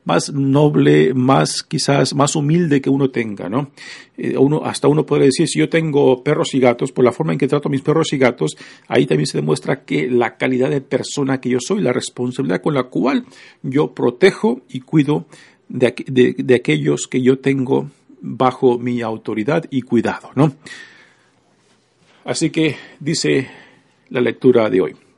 más 0.09 0.33
noble, 0.33 1.13
más 1.13 1.61
quizás 1.61 2.15
más 2.15 2.35
humilde 2.35 2.81
que 2.81 2.89
uno 2.89 3.11
tenga, 3.11 3.47
¿no? 3.47 3.69
Eh, 4.17 4.35
uno, 4.37 4.63
hasta 4.65 4.87
uno 4.87 5.05
puede 5.05 5.25
decir, 5.25 5.47
si 5.47 5.59
yo 5.59 5.69
tengo 5.69 6.23
perros 6.23 6.55
y 6.55 6.59
gatos, 6.59 6.91
por 6.91 7.05
la 7.05 7.11
forma 7.11 7.31
en 7.33 7.37
que 7.37 7.47
trato 7.47 7.67
a 7.67 7.71
mis 7.71 7.83
perros 7.83 8.11
y 8.11 8.17
gatos, 8.17 8.57
ahí 8.87 9.05
también 9.05 9.27
se 9.27 9.37
demuestra 9.37 9.83
que 9.83 10.09
la 10.09 10.35
calidad 10.35 10.71
de 10.71 10.81
persona 10.81 11.39
que 11.39 11.49
yo 11.49 11.59
soy, 11.61 11.81
la 11.81 11.93
responsabilidad 11.93 12.59
con 12.63 12.73
la 12.73 12.85
cual 12.85 13.25
yo 13.61 13.93
protejo 13.93 14.61
y 14.67 14.79
cuido 14.79 15.27
de, 15.67 15.93
de 16.37 16.55
aquellos 16.55 17.05
que 17.07 17.21
yo 17.21 17.37
tengo 17.37 17.91
bajo 18.19 18.79
mi 18.79 19.01
autoridad 19.01 19.65
y 19.69 19.83
cuidado, 19.83 20.31
¿no? 20.33 20.55
Así 22.25 22.49
que 22.49 22.75
dice 22.99 23.47
la 24.09 24.21
lectura 24.21 24.71
de 24.71 24.81
hoy. 24.81 25.08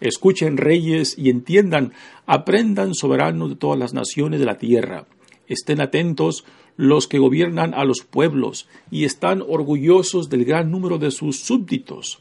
Escuchen 0.00 0.56
reyes 0.56 1.16
y 1.18 1.30
entiendan, 1.30 1.92
aprendan 2.26 2.94
soberanos 2.94 3.50
de 3.50 3.56
todas 3.56 3.78
las 3.78 3.94
naciones 3.94 4.40
de 4.40 4.46
la 4.46 4.58
tierra. 4.58 5.06
Estén 5.46 5.80
atentos 5.80 6.44
los 6.76 7.08
que 7.08 7.18
gobiernan 7.18 7.74
a 7.74 7.84
los 7.84 8.00
pueblos 8.00 8.68
y 8.90 9.04
están 9.04 9.42
orgullosos 9.42 10.28
del 10.28 10.44
gran 10.44 10.70
número 10.70 10.98
de 10.98 11.10
sus 11.10 11.40
súbditos. 11.40 12.20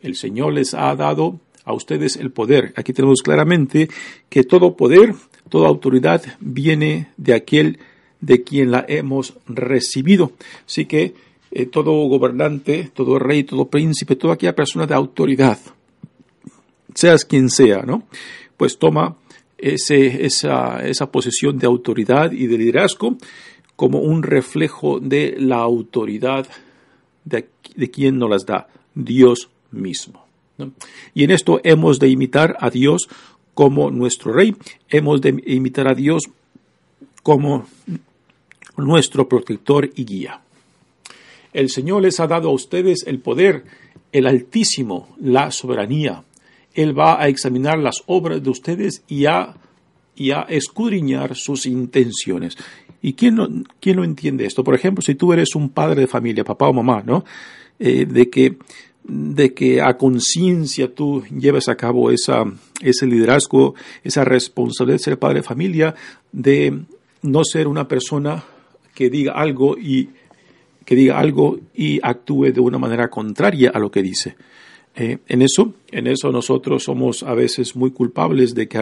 El 0.00 0.14
Señor 0.16 0.54
les 0.54 0.72
ha 0.72 0.94
dado 0.96 1.40
a 1.64 1.74
ustedes 1.74 2.16
el 2.16 2.30
poder. 2.30 2.72
Aquí 2.76 2.94
tenemos 2.94 3.22
claramente 3.22 3.90
que 4.30 4.44
todo 4.44 4.76
poder, 4.76 5.14
toda 5.50 5.68
autoridad 5.68 6.22
viene 6.40 7.10
de 7.18 7.34
aquel 7.34 7.78
de 8.20 8.42
quien 8.42 8.70
la 8.70 8.84
hemos 8.88 9.34
recibido. 9.46 10.32
Así 10.66 10.86
que 10.86 11.14
eh, 11.50 11.66
todo 11.66 11.92
gobernante, 12.08 12.90
todo 12.94 13.18
rey, 13.18 13.44
todo 13.44 13.68
príncipe, 13.68 14.16
toda 14.16 14.34
aquella 14.34 14.54
persona 14.54 14.86
de 14.86 14.94
autoridad 14.94 15.58
seas 16.94 17.24
quien 17.24 17.50
sea, 17.50 17.82
¿no? 17.82 18.04
Pues 18.56 18.78
toma 18.78 19.16
esa, 19.58 20.86
esa 20.86 21.10
posición 21.10 21.58
de 21.58 21.66
autoridad 21.66 22.32
y 22.32 22.46
de 22.46 22.58
liderazgo 22.58 23.16
como 23.76 24.00
un 24.00 24.22
reflejo 24.22 25.00
de 25.00 25.36
la 25.38 25.56
autoridad 25.56 26.46
de, 27.24 27.48
de 27.74 27.90
quien 27.90 28.18
nos 28.18 28.30
las 28.30 28.46
da, 28.46 28.68
Dios 28.94 29.48
mismo. 29.70 30.24
Y 31.14 31.24
en 31.24 31.30
esto 31.30 31.60
hemos 31.64 31.98
de 31.98 32.08
imitar 32.08 32.56
a 32.60 32.70
Dios 32.70 33.08
como 33.54 33.90
nuestro 33.90 34.32
Rey, 34.32 34.54
hemos 34.88 35.20
de 35.20 35.42
imitar 35.46 35.88
a 35.88 35.94
Dios 35.94 36.24
como 37.22 37.66
nuestro 38.76 39.28
protector 39.28 39.90
y 39.94 40.04
guía. 40.04 40.40
El 41.52 41.68
Señor 41.70 42.02
les 42.02 42.20
ha 42.20 42.26
dado 42.26 42.50
a 42.50 42.52
ustedes 42.52 43.04
el 43.06 43.18
poder, 43.18 43.64
el 44.12 44.26
Altísimo, 44.26 45.14
la 45.20 45.50
soberanía, 45.50 46.22
él 46.74 46.98
va 46.98 47.20
a 47.20 47.28
examinar 47.28 47.78
las 47.78 48.02
obras 48.06 48.42
de 48.42 48.50
ustedes 48.50 49.02
y 49.08 49.26
a, 49.26 49.54
y 50.14 50.30
a 50.30 50.42
escudriñar 50.42 51.36
sus 51.36 51.66
intenciones. 51.66 52.56
¿Y 53.02 53.14
quién 53.14 53.36
no, 53.36 53.48
quién 53.80 53.96
no 53.96 54.04
entiende 54.04 54.44
esto? 54.44 54.62
Por 54.62 54.74
ejemplo, 54.74 55.02
si 55.02 55.14
tú 55.14 55.32
eres 55.32 55.54
un 55.54 55.70
padre 55.70 56.02
de 56.02 56.06
familia, 56.06 56.44
papá 56.44 56.68
o 56.68 56.72
mamá, 56.72 57.02
¿no? 57.04 57.24
Eh, 57.78 58.06
de 58.06 58.28
que 58.28 58.58
de 59.02 59.54
que 59.54 59.80
a 59.80 59.96
conciencia 59.96 60.94
tú 60.94 61.24
lleves 61.26 61.68
a 61.68 61.74
cabo 61.74 62.10
esa, 62.10 62.44
ese 62.80 63.06
liderazgo, 63.06 63.74
esa 64.04 64.24
responsabilidad 64.24 64.98
de 64.98 65.04
ser 65.04 65.18
padre 65.18 65.38
de 65.38 65.42
familia, 65.42 65.94
de 66.30 66.82
no 67.22 67.42
ser 67.44 67.66
una 67.66 67.88
persona 67.88 68.44
que 68.94 69.10
diga 69.10 69.32
algo 69.32 69.76
y 69.78 70.10
que 70.84 70.94
diga 70.94 71.18
algo 71.18 71.58
y 71.74 71.98
actúe 72.02 72.52
de 72.52 72.60
una 72.60 72.78
manera 72.78 73.08
contraria 73.08 73.70
a 73.72 73.78
lo 73.78 73.90
que 73.90 74.02
dice. 74.02 74.36
Eh, 74.96 75.18
en 75.28 75.42
eso, 75.42 75.74
en 75.90 76.06
eso 76.06 76.32
nosotros 76.32 76.84
somos 76.84 77.22
a 77.22 77.34
veces 77.34 77.76
muy 77.76 77.90
culpables 77.90 78.54
de 78.54 78.68
que 78.68 78.78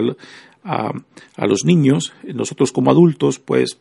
a, 0.65 0.93
los 1.47 1.65
niños, 1.65 2.13
nosotros 2.25 2.73
como 2.73 2.91
adultos, 2.91 3.39
pues 3.39 3.79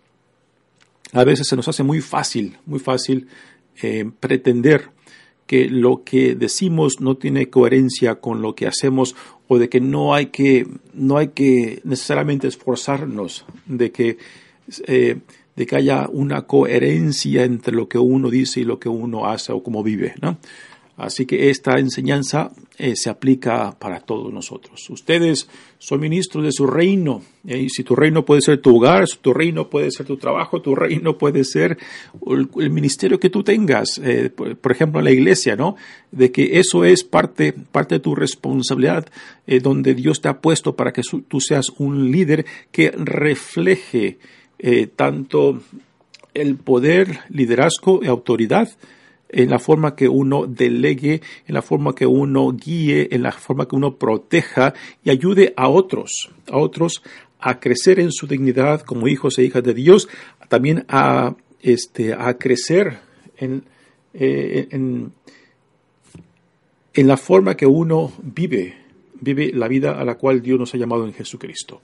a 1.14 1.24
veces 1.24 1.48
se 1.48 1.56
nos 1.56 1.68
hace 1.68 1.84
muy 1.84 2.02
fácil, 2.02 2.58
muy 2.66 2.80
fácil 2.80 3.28
eh, 3.82 4.10
pretender 4.20 4.90
que 5.48 5.70
lo 5.70 6.04
que 6.04 6.36
decimos 6.36 7.00
no 7.00 7.16
tiene 7.16 7.50
coherencia 7.50 8.16
con 8.16 8.42
lo 8.42 8.54
que 8.54 8.68
hacemos 8.68 9.16
o 9.48 9.58
de 9.58 9.70
que 9.70 9.80
no 9.80 10.14
hay 10.14 10.28
que, 10.28 10.68
no 10.94 11.18
hay 11.18 11.30
que 11.30 11.82
necesariamente 11.86 12.48
esforzarnos 12.48 13.46
de 13.66 13.92
que, 13.92 14.18
eh, 14.86 15.18
de 15.56 15.66
que 15.66 15.76
haya 15.76 16.08
una 16.12 16.44
coherencia 16.44 17.46
entre 17.46 17.74
lo 17.74 17.88
que 17.88 17.98
uno 17.98 18.30
dice 18.30 18.60
y 18.60 18.66
lo 18.66 18.78
que 18.78 18.90
uno 18.90 19.26
hace 19.26 19.54
o 19.54 19.64
cómo 19.64 19.84
vive, 19.84 20.16
¿no? 20.22 20.38
Así 20.98 21.28
que 21.28 21.52
esta 21.52 21.78
enseñanza 21.78 22.52
eh, 22.80 22.96
se 22.96 23.12
aplica 23.12 23.78
para 23.78 24.00
todos 24.00 24.34
nosotros. 24.34 24.90
Ustedes 24.90 25.48
son 25.78 26.00
ministros 26.00 26.44
de 26.44 26.52
su 26.52 26.66
reino. 26.66 27.22
Eh, 27.46 27.60
y 27.60 27.70
si 27.70 27.84
tu 27.84 27.96
reino 27.96 28.26
puede 28.26 28.42
ser 28.42 28.60
tu 28.62 28.76
hogar, 28.76 29.06
tu 29.22 29.32
reino 29.32 29.70
puede 29.70 29.92
ser 29.92 30.08
tu 30.08 30.18
trabajo, 30.18 30.60
tu 30.60 30.74
reino 30.74 31.16
puede 31.16 31.44
ser 31.44 31.78
el, 32.26 32.72
ministerio 32.72 33.20
que 33.20 33.30
tú 33.30 33.44
tengas, 33.44 34.02
eh, 34.04 34.32
por, 34.32 34.72
ejemplo, 34.72 35.00
en 35.00 35.06
la 35.06 35.12
iglesia, 35.12 35.56
¿no? 35.56 35.76
De 36.12 36.32
que 36.32 36.58
eso 36.58 36.84
es 36.84 37.04
parte, 37.04 37.54
parte 37.54 37.96
de 37.96 38.00
tu 38.00 38.16
responsabilidad, 38.16 39.08
donde 39.62 39.94
Dios 39.94 40.20
te 40.20 40.30
ha 40.30 40.42
puesto 40.42 40.76
para 40.76 40.94
que 40.94 41.04
tú 41.28 41.40
seas 41.40 41.70
un 41.78 42.12
líder 42.12 42.46
que 42.72 42.90
refleje 42.92 44.18
tanto 44.96 45.62
el 46.34 46.56
poder, 46.56 47.20
liderazgo 47.30 48.02
y 48.04 48.08
autoridad 48.08 48.70
en 49.30 49.50
la 49.50 49.60
forma 49.60 49.96
que 49.96 50.08
uno 50.08 50.48
delegue, 50.48 51.22
en 51.46 51.54
la 51.54 51.62
forma 51.62 51.94
que 51.94 52.06
uno 52.06 52.52
guíe, 52.52 53.10
en 53.12 53.24
la 53.24 53.32
forma 53.32 53.68
que 53.68 53.76
uno 53.76 53.96
proteja 53.96 54.74
y 55.04 55.10
ayude 55.10 55.54
a 55.58 55.68
otros, 55.68 56.30
a 56.50 56.58
otros 56.58 57.04
a 57.40 57.60
crecer 57.60 58.00
en 58.00 58.12
su 58.12 58.28
dignidad 58.28 58.82
como 58.82 59.08
hijos 59.08 59.38
e 59.38 59.44
hijas 59.44 59.64
de 59.64 59.74
Dios, 59.74 60.08
también 60.50 60.86
a, 60.88 61.36
este, 61.62 62.14
a 62.14 62.38
crecer 62.38 63.00
en, 63.38 63.64
eh, 64.14 64.68
en, 64.72 65.12
en 66.94 67.08
la 67.08 67.18
forma 67.18 67.56
que 67.56 67.68
uno 67.68 68.12
vive, 68.22 68.76
vive 69.20 69.52
la 69.54 69.68
vida 69.68 70.00
a 70.00 70.06
la 70.06 70.16
cual 70.16 70.42
Dios 70.42 70.60
nos 70.60 70.74
ha 70.74 70.78
llamado 70.78 71.06
en 71.06 71.14
Jesucristo. 71.14 71.82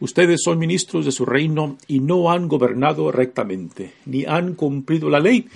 Ustedes 0.00 0.40
son 0.42 0.58
ministros 0.58 1.04
de 1.04 1.12
su 1.12 1.26
reino 1.26 1.76
y 1.86 2.00
no 2.00 2.30
han 2.30 2.48
gobernado 2.48 3.12
rectamente, 3.12 3.92
ni 4.06 4.24
han 4.24 4.54
cumplido 4.54 5.10
la 5.10 5.20
ley, 5.20 5.46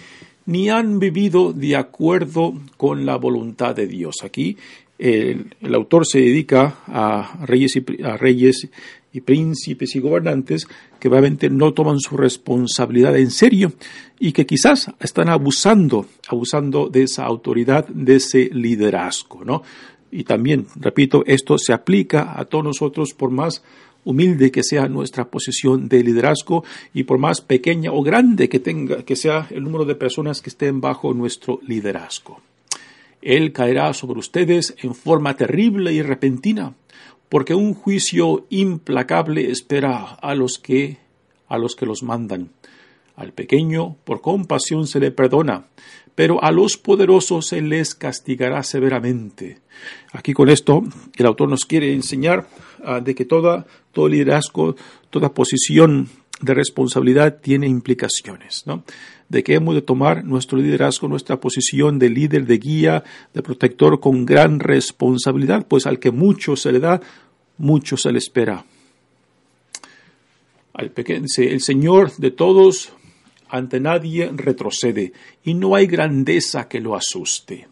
ni 0.47 0.69
han 0.69 0.99
vivido 0.99 1.53
de 1.55 1.77
acuerdo 1.77 2.55
con 2.77 3.07
la 3.07 3.17
voluntad 3.17 3.75
de 3.75 3.87
Dios. 3.87 4.17
Aquí 4.23 4.59
el, 4.99 5.75
autor 5.75 6.07
se 6.07 6.21
dedica 6.21 6.77
a 6.87 7.39
reyes, 7.47 7.77
y, 7.77 8.03
a 8.03 8.19
reyes 8.19 8.69
y 9.13 9.21
príncipes 9.21 9.97
y 9.97 10.01
gobernantes 10.01 10.67
que 11.01 11.09
obviamente 11.09 11.49
no 11.49 11.73
toman 11.73 11.99
su 11.99 12.17
responsabilidad 12.17 13.17
en 13.17 13.31
serio 13.31 13.73
y 14.19 14.33
que 14.33 14.45
quizás 14.45 14.91
están 15.01 15.29
abusando, 15.31 16.07
abusando 16.29 16.89
de 16.89 17.05
esa 17.05 17.25
autoridad, 17.25 17.87
de 17.89 18.17
ese 18.17 18.51
liderazgo, 18.53 19.45
¿no? 19.45 19.63
Y 20.11 20.25
también, 20.25 20.67
repito, 20.77 21.25
esto 21.27 21.59
se 21.59 21.73
aplica 21.73 22.39
a 22.39 22.45
todos 22.45 22.65
nosotros 22.65 23.15
por 23.15 23.31
más 23.31 23.65
humilde 24.05 24.51
que 24.51 24.63
sea 24.63 24.89
nuestra 24.89 25.31
posición 25.31 25.89
de 25.89 26.03
liderazgo 26.03 26.65
y 26.93 27.05
por 27.05 27.19
más 27.19 27.41
pequeña 27.41 27.93
o 27.93 28.03
grande 28.03 28.49
que 28.49 28.61
tenga 28.61 29.03
que 29.05 29.17
sea 29.17 29.49
el 29.51 29.65
número 29.65 29.85
de 29.85 29.95
personas 29.95 30.41
que 30.41 30.51
estén 30.51 30.81
bajo 30.81 31.15
nuestro 31.15 31.61
liderazgo. 31.67 32.41
Él 33.23 33.53
caerá 33.53 33.95
sobre 33.95 34.19
ustedes 34.19 34.75
en 34.83 34.95
forma 34.95 35.35
terrible 35.35 35.93
y 35.93 36.03
repentina, 36.03 36.75
porque 37.31 37.55
un 37.55 37.73
juicio 37.75 38.47
implacable 38.51 39.51
espera 39.51 40.15
a 40.15 40.35
los 40.35 40.59
que 40.59 40.99
a 41.49 41.59
los 41.59 41.75
que 41.75 41.87
los 41.87 42.03
mandan. 42.03 42.51
Al 43.17 43.33
pequeño 43.33 43.97
por 44.05 44.21
compasión 44.21 44.87
se 44.87 45.01
le 45.01 45.11
perdona, 45.11 45.67
pero 46.15 46.43
a 46.43 46.51
los 46.53 46.77
poderosos 46.77 47.47
se 47.47 47.61
les 47.61 47.95
castigará 47.95 48.63
severamente. 48.63 49.59
Aquí 50.13 50.33
con 50.33 50.49
esto 50.49 50.83
el 51.17 51.27
autor 51.27 51.49
nos 51.49 51.65
quiere 51.65 51.93
enseñar 51.93 52.49
ah, 52.85 53.01
de 53.01 53.15
que 53.15 53.25
toda, 53.25 53.67
todo 53.95 54.09
liderazgo, 54.09 54.77
toda 55.09 55.33
posición 55.33 56.09
de 56.41 56.53
responsabilidad 56.53 57.39
tiene 57.41 57.67
implicaciones, 57.67 58.65
¿no? 58.67 58.85
De 59.29 59.43
que 59.43 59.55
hemos 59.55 59.75
de 59.75 59.83
tomar 59.83 60.25
nuestro 60.25 60.59
liderazgo, 60.59 61.09
nuestra 61.09 61.41
posición 61.41 61.99
de 61.99 62.11
líder, 62.11 62.45
de 62.45 62.59
guía, 62.59 63.05
de 63.33 63.43
protector 63.43 64.01
con 64.01 64.27
gran 64.27 64.61
responsabilidad, 64.61 65.67
pues 65.67 65.87
al 65.87 65.99
que 65.99 66.11
mucho 66.11 66.57
se 66.57 66.73
le 66.73 66.81
da, 66.81 67.01
mucho 67.57 67.97
se 67.97 68.13
le 68.13 68.19
espera. 68.19 68.67
Al 70.75 70.91
pequeño, 70.91 71.27
el 71.39 71.61
Señor 71.61 72.15
de 72.17 72.33
todos 72.33 72.93
ante 73.49 73.79
nadie 73.79 74.31
retrocede, 74.35 75.13
y 75.45 75.55
no 75.55 75.77
hay 75.77 75.87
grandeza 75.87 76.69
que 76.69 76.81
lo 76.81 76.97
asuste. 76.97 77.69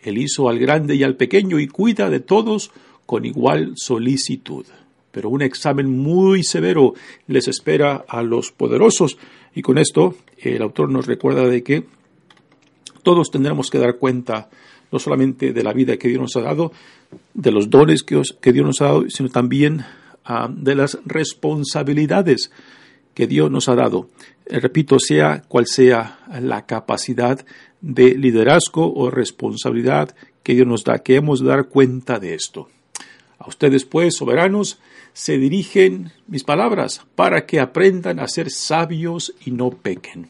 Él 0.00 0.18
hizo 0.18 0.48
al 0.48 0.58
grande 0.60 0.94
y 0.94 1.02
al 1.02 1.16
pequeño 1.16 1.58
y 1.58 1.66
cuida 1.66 2.08
de 2.10 2.20
todos 2.20 2.70
con 3.06 3.24
igual 3.24 3.72
solicitud. 3.74 4.66
Pero 5.16 5.30
un 5.30 5.40
examen 5.40 5.88
muy 5.88 6.44
severo 6.44 6.92
les 7.26 7.48
espera 7.48 8.04
a 8.06 8.22
los 8.22 8.52
poderosos, 8.52 9.16
y 9.54 9.62
con 9.62 9.78
esto 9.78 10.14
el 10.36 10.60
autor 10.60 10.90
nos 10.90 11.06
recuerda 11.06 11.48
de 11.48 11.62
que 11.62 11.84
todos 13.02 13.30
tendremos 13.30 13.70
que 13.70 13.78
dar 13.78 13.96
cuenta 13.96 14.50
no 14.92 14.98
solamente 14.98 15.54
de 15.54 15.62
la 15.62 15.72
vida 15.72 15.96
que 15.96 16.08
Dios 16.08 16.20
nos 16.20 16.36
ha 16.36 16.42
dado, 16.42 16.70
de 17.32 17.50
los 17.50 17.70
dones 17.70 18.02
que, 18.02 18.52
Dios 18.52 18.66
nos 18.66 18.82
ha 18.82 18.88
dado, 18.88 19.08
sino 19.08 19.30
también 19.30 19.86
ah, 20.26 20.50
de 20.52 20.74
las 20.74 20.98
responsabilidades 21.06 22.50
que 23.14 23.26
Dios 23.26 23.50
nos 23.50 23.70
ha 23.70 23.74
dado. 23.74 24.10
Eh, 24.44 24.60
repito, 24.60 24.98
sea 24.98 25.44
cual 25.48 25.66
sea 25.66 26.18
la 26.42 26.66
capacidad 26.66 27.42
de 27.80 28.18
liderazgo 28.18 28.92
o 28.94 29.10
responsabilidad 29.10 30.14
que 30.42 30.52
Dios 30.52 30.66
nos 30.66 30.84
da, 30.84 30.98
que 30.98 31.16
hemos 31.16 31.40
de 31.40 31.46
dar 31.46 31.68
cuenta 31.70 32.18
de 32.18 32.34
esto. 32.34 32.68
A 33.38 33.48
ustedes, 33.48 33.86
pues, 33.86 34.14
soberanos, 34.14 34.78
se 35.16 35.38
dirigen 35.38 36.12
mis 36.28 36.44
palabras 36.44 37.06
para 37.14 37.46
que 37.46 37.58
aprendan 37.58 38.20
a 38.20 38.28
ser 38.28 38.50
sabios 38.50 39.32
y 39.46 39.50
no 39.50 39.70
pequen, 39.70 40.28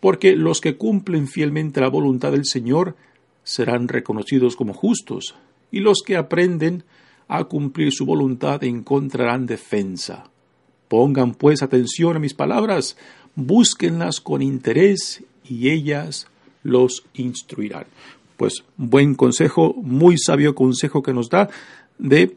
porque 0.00 0.34
los 0.34 0.60
que 0.60 0.76
cumplen 0.76 1.28
fielmente 1.28 1.80
la 1.80 1.88
voluntad 1.88 2.32
del 2.32 2.44
Señor 2.44 2.96
serán 3.44 3.86
reconocidos 3.86 4.56
como 4.56 4.74
justos, 4.74 5.36
y 5.70 5.78
los 5.78 6.02
que 6.04 6.16
aprenden 6.16 6.82
a 7.28 7.44
cumplir 7.44 7.92
su 7.92 8.06
voluntad 8.06 8.64
encontrarán 8.64 9.46
defensa. 9.46 10.24
Pongan 10.88 11.34
pues 11.34 11.62
atención 11.62 12.16
a 12.16 12.20
mis 12.20 12.34
palabras, 12.34 12.96
búsquenlas 13.36 14.20
con 14.20 14.42
interés 14.42 15.22
y 15.44 15.70
ellas 15.70 16.26
los 16.64 17.04
instruirán. 17.14 17.86
Pues 18.36 18.64
buen 18.76 19.14
consejo, 19.14 19.74
muy 19.80 20.18
sabio 20.18 20.56
consejo 20.56 21.04
que 21.04 21.14
nos 21.14 21.30
da 21.30 21.48
de, 21.98 22.34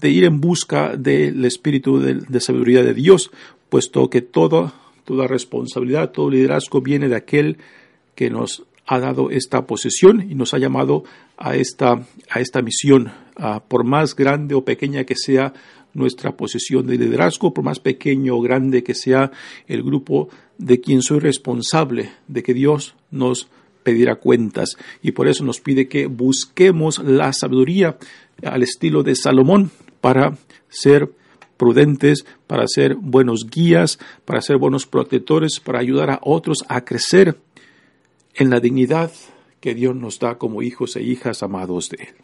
de 0.00 0.10
ir 0.10 0.24
en 0.24 0.40
busca 0.40 0.96
del 0.96 1.44
espíritu 1.44 2.00
de, 2.00 2.40
sabiduría 2.40 2.82
de 2.82 2.94
Dios, 2.94 3.30
puesto 3.68 4.08
que 4.10 4.22
toda, 4.22 4.72
toda 5.04 5.26
responsabilidad, 5.26 6.10
todo 6.10 6.30
liderazgo 6.30 6.80
viene 6.80 7.08
de 7.08 7.16
aquel 7.16 7.58
que 8.14 8.30
nos 8.30 8.64
ha 8.86 8.98
dado 8.98 9.30
esta 9.30 9.66
posesión 9.66 10.26
y 10.30 10.34
nos 10.34 10.54
ha 10.54 10.58
llamado 10.58 11.04
a 11.36 11.56
esta, 11.56 12.06
a 12.30 12.40
esta 12.40 12.62
misión, 12.62 13.12
por 13.68 13.84
más 13.84 14.16
grande 14.16 14.54
o 14.54 14.64
pequeña 14.64 15.04
que 15.04 15.14
sea 15.14 15.52
nuestra 15.94 16.36
posesión 16.36 16.86
de 16.86 16.96
liderazgo, 16.96 17.52
por 17.52 17.64
más 17.64 17.80
pequeño 17.80 18.36
o 18.36 18.40
grande 18.40 18.82
que 18.82 18.94
sea 18.94 19.30
el 19.66 19.82
grupo 19.82 20.28
de 20.56 20.80
quien 20.80 21.02
soy 21.02 21.20
responsable, 21.20 22.10
de 22.26 22.42
que 22.42 22.54
Dios 22.54 22.94
nos 23.10 23.48
pedirá 23.82 24.16
cuentas. 24.16 24.76
Y 25.02 25.12
por 25.12 25.28
eso 25.28 25.44
nos 25.44 25.60
pide 25.60 25.88
que 25.88 26.06
busquemos 26.06 26.98
la 26.98 27.32
sabiduría 27.32 27.98
al 28.42 28.62
estilo 28.62 29.02
de 29.02 29.14
Salomón 29.14 29.70
para 30.00 30.36
ser 30.68 31.10
prudentes, 31.56 32.24
para 32.46 32.66
ser 32.68 32.94
buenos 32.94 33.46
guías, 33.50 33.98
para 34.24 34.40
ser 34.40 34.58
buenos 34.58 34.86
protectores, 34.86 35.60
para 35.60 35.80
ayudar 35.80 36.10
a 36.10 36.20
otros 36.22 36.64
a 36.68 36.84
crecer 36.84 37.36
en 38.34 38.50
la 38.50 38.60
dignidad 38.60 39.10
que 39.60 39.74
Dios 39.74 39.94
nos 39.94 40.18
da 40.18 40.38
como 40.38 40.62
hijos 40.62 40.96
e 40.96 41.02
hijas 41.02 41.42
amados 41.42 41.90
de 41.90 42.04
Él. 42.04 42.14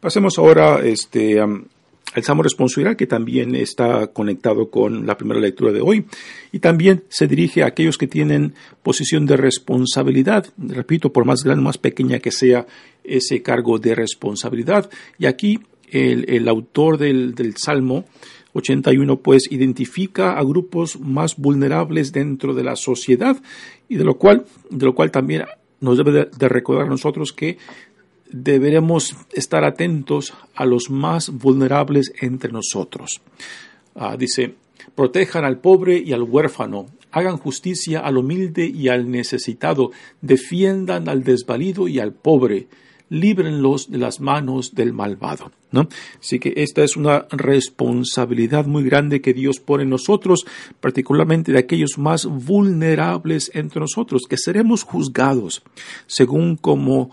Pasemos 0.00 0.38
ahora 0.38 0.80
este, 0.82 1.38
al 2.14 2.22
Salmo 2.22 2.42
responsabilidad, 2.42 2.96
que 2.96 3.06
también 3.06 3.54
está 3.54 4.08
conectado 4.08 4.70
con 4.70 5.06
la 5.06 5.16
primera 5.16 5.40
lectura 5.40 5.72
de 5.72 5.80
hoy, 5.80 6.06
y 6.52 6.58
también 6.58 7.04
se 7.08 7.26
dirige 7.26 7.62
a 7.62 7.66
aquellos 7.66 7.98
que 7.98 8.06
tienen 8.06 8.54
posición 8.82 9.26
de 9.26 9.36
responsabilidad, 9.36 10.46
repito, 10.58 11.12
por 11.12 11.24
más 11.24 11.42
grande 11.42 11.62
o 11.62 11.64
más 11.64 11.78
pequeña 11.78 12.18
que 12.18 12.30
sea 12.30 12.66
ese 13.04 13.42
cargo 13.42 13.78
de 13.78 13.94
responsabilidad. 13.94 14.90
Y 15.18 15.26
aquí 15.26 15.60
el, 15.90 16.48
autor 16.48 16.98
del, 16.98 17.34
del 17.34 17.56
Salmo 17.56 18.04
81 18.54 19.20
pues 19.20 19.50
identifica 19.50 20.38
a 20.38 20.44
grupos 20.44 21.00
más 21.00 21.36
vulnerables 21.36 22.12
dentro 22.12 22.54
de 22.54 22.64
la 22.64 22.76
sociedad 22.76 23.40
y 23.88 23.96
de 23.96 24.04
lo 24.04 24.18
cual, 24.18 24.44
de 24.70 24.86
lo 24.86 24.94
cual 24.94 25.10
también 25.10 25.44
nos 25.80 25.96
debe 25.96 26.12
de, 26.12 26.28
de 26.36 26.48
recordar 26.48 26.86
a 26.86 26.90
nosotros 26.90 27.32
que 27.32 27.58
deberemos 28.32 29.14
estar 29.32 29.64
atentos 29.64 30.34
a 30.54 30.64
los 30.64 30.90
más 30.90 31.30
vulnerables 31.30 32.12
entre 32.20 32.52
nosotros. 32.52 33.20
Ah, 33.94 34.16
dice, 34.16 34.54
protejan 34.94 35.44
al 35.44 35.58
pobre 35.58 35.98
y 35.98 36.12
al 36.12 36.22
huérfano, 36.22 36.86
hagan 37.10 37.36
justicia 37.36 38.00
al 38.00 38.16
humilde 38.16 38.66
y 38.66 38.88
al 38.88 39.10
necesitado, 39.10 39.90
defiendan 40.20 41.08
al 41.08 41.22
desvalido 41.22 41.88
y 41.88 41.98
al 41.98 42.12
pobre, 42.12 42.68
líbrenlos 43.10 43.90
de 43.90 43.98
las 43.98 44.20
manos 44.20 44.74
del 44.74 44.94
malvado. 44.94 45.52
¿no? 45.70 45.88
Así 46.18 46.38
que 46.38 46.54
esta 46.56 46.82
es 46.82 46.96
una 46.96 47.26
responsabilidad 47.30 48.64
muy 48.64 48.84
grande 48.84 49.20
que 49.20 49.34
Dios 49.34 49.60
pone 49.60 49.82
en 49.82 49.90
nosotros, 49.90 50.46
particularmente 50.80 51.52
de 51.52 51.58
aquellos 51.58 51.98
más 51.98 52.24
vulnerables 52.24 53.50
entre 53.54 53.80
nosotros, 53.80 54.22
que 54.28 54.38
seremos 54.38 54.82
juzgados 54.82 55.62
según 56.06 56.56
como 56.56 57.10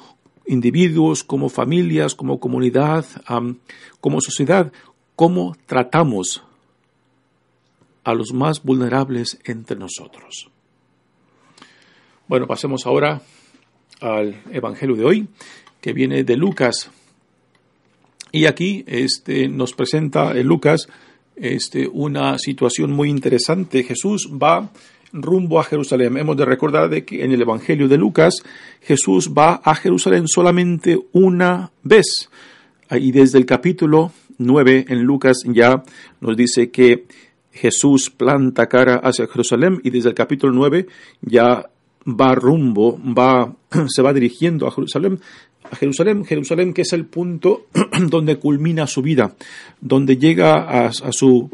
individuos, 0.49 1.23
como 1.23 1.47
familias, 1.47 2.15
como 2.15 2.39
comunidad, 2.39 3.05
como 4.01 4.19
sociedad, 4.19 4.73
cómo 5.15 5.55
tratamos 5.67 6.43
a 8.03 8.13
los 8.15 8.33
más 8.33 8.63
vulnerables 8.63 9.39
entre 9.45 9.77
nosotros. 9.77 10.49
Bueno, 12.27 12.47
pasemos 12.47 12.85
ahora 12.87 13.21
al 14.01 14.41
Evangelio 14.51 14.95
de 14.95 15.05
hoy, 15.05 15.27
que 15.81 15.93
viene 15.93 16.23
de 16.23 16.35
Lucas. 16.35 16.89
Y 18.31 18.45
aquí 18.45 18.83
este, 18.87 19.47
nos 19.47 19.73
presenta 19.73 20.31
en 20.31 20.47
Lucas 20.47 20.87
este, 21.35 21.87
una 21.87 22.39
situación 22.39 22.91
muy 22.91 23.09
interesante. 23.09 23.83
Jesús 23.83 24.29
va 24.31 24.71
rumbo 25.13 25.59
a 25.59 25.63
Jerusalén. 25.63 26.17
Hemos 26.17 26.37
de 26.37 26.45
recordar 26.45 26.89
de 26.89 27.05
que 27.05 27.23
en 27.23 27.31
el 27.31 27.41
Evangelio 27.41 27.87
de 27.87 27.97
Lucas 27.97 28.35
Jesús 28.81 29.31
va 29.37 29.61
a 29.63 29.75
Jerusalén 29.75 30.27
solamente 30.27 30.99
una 31.11 31.71
vez. 31.83 32.29
Y 32.91 33.11
desde 33.11 33.37
el 33.37 33.45
capítulo 33.45 34.11
9 34.37 34.85
en 34.89 35.03
Lucas 35.03 35.43
ya 35.45 35.83
nos 36.21 36.35
dice 36.35 36.71
que 36.71 37.05
Jesús 37.51 38.09
planta 38.09 38.67
cara 38.67 38.97
hacia 38.97 39.27
Jerusalén 39.27 39.81
y 39.83 39.89
desde 39.89 40.09
el 40.09 40.15
capítulo 40.15 40.53
9 40.53 40.87
ya 41.21 41.69
va 42.05 42.35
rumbo, 42.35 42.99
va, 42.99 43.53
se 43.87 44.01
va 44.01 44.13
dirigiendo 44.13 44.67
a 44.67 44.71
Jerusalén, 44.71 45.19
a 45.69 45.75
Jerusalén, 45.75 46.25
Jerusalén 46.25 46.73
que 46.73 46.83
es 46.83 46.93
el 46.93 47.05
punto 47.05 47.67
donde 48.09 48.37
culmina 48.37 48.87
su 48.87 49.01
vida, 49.01 49.35
donde 49.81 50.17
llega 50.17 50.87
a, 50.87 50.91
su, 51.11 51.49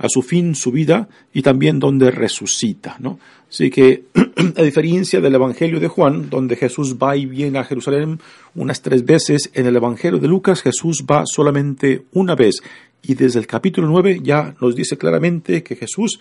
a, 0.00 0.08
su 0.08 0.22
fin 0.22 0.54
su 0.54 0.72
vida 0.72 1.08
y 1.32 1.42
también 1.42 1.78
donde 1.78 2.10
resucita, 2.10 2.96
¿no? 2.98 3.18
Así 3.48 3.70
que, 3.70 4.04
a 4.56 4.62
diferencia 4.62 5.20
del 5.20 5.34
Evangelio 5.34 5.80
de 5.80 5.88
Juan, 5.88 6.30
donde 6.30 6.56
Jesús 6.56 6.96
va 6.96 7.16
y 7.16 7.26
viene 7.26 7.58
a 7.58 7.64
Jerusalén 7.64 8.20
unas 8.54 8.80
tres 8.80 9.04
veces, 9.04 9.50
en 9.54 9.66
el 9.66 9.76
Evangelio 9.76 10.18
de 10.18 10.28
Lucas 10.28 10.62
Jesús 10.62 11.04
va 11.10 11.24
solamente 11.26 12.04
una 12.12 12.34
vez. 12.34 12.62
Y 13.02 13.14
desde 13.14 13.40
el 13.40 13.46
capítulo 13.46 13.88
9 13.88 14.20
ya 14.22 14.54
nos 14.60 14.74
dice 14.74 14.96
claramente 14.96 15.62
que 15.62 15.76
Jesús 15.76 16.20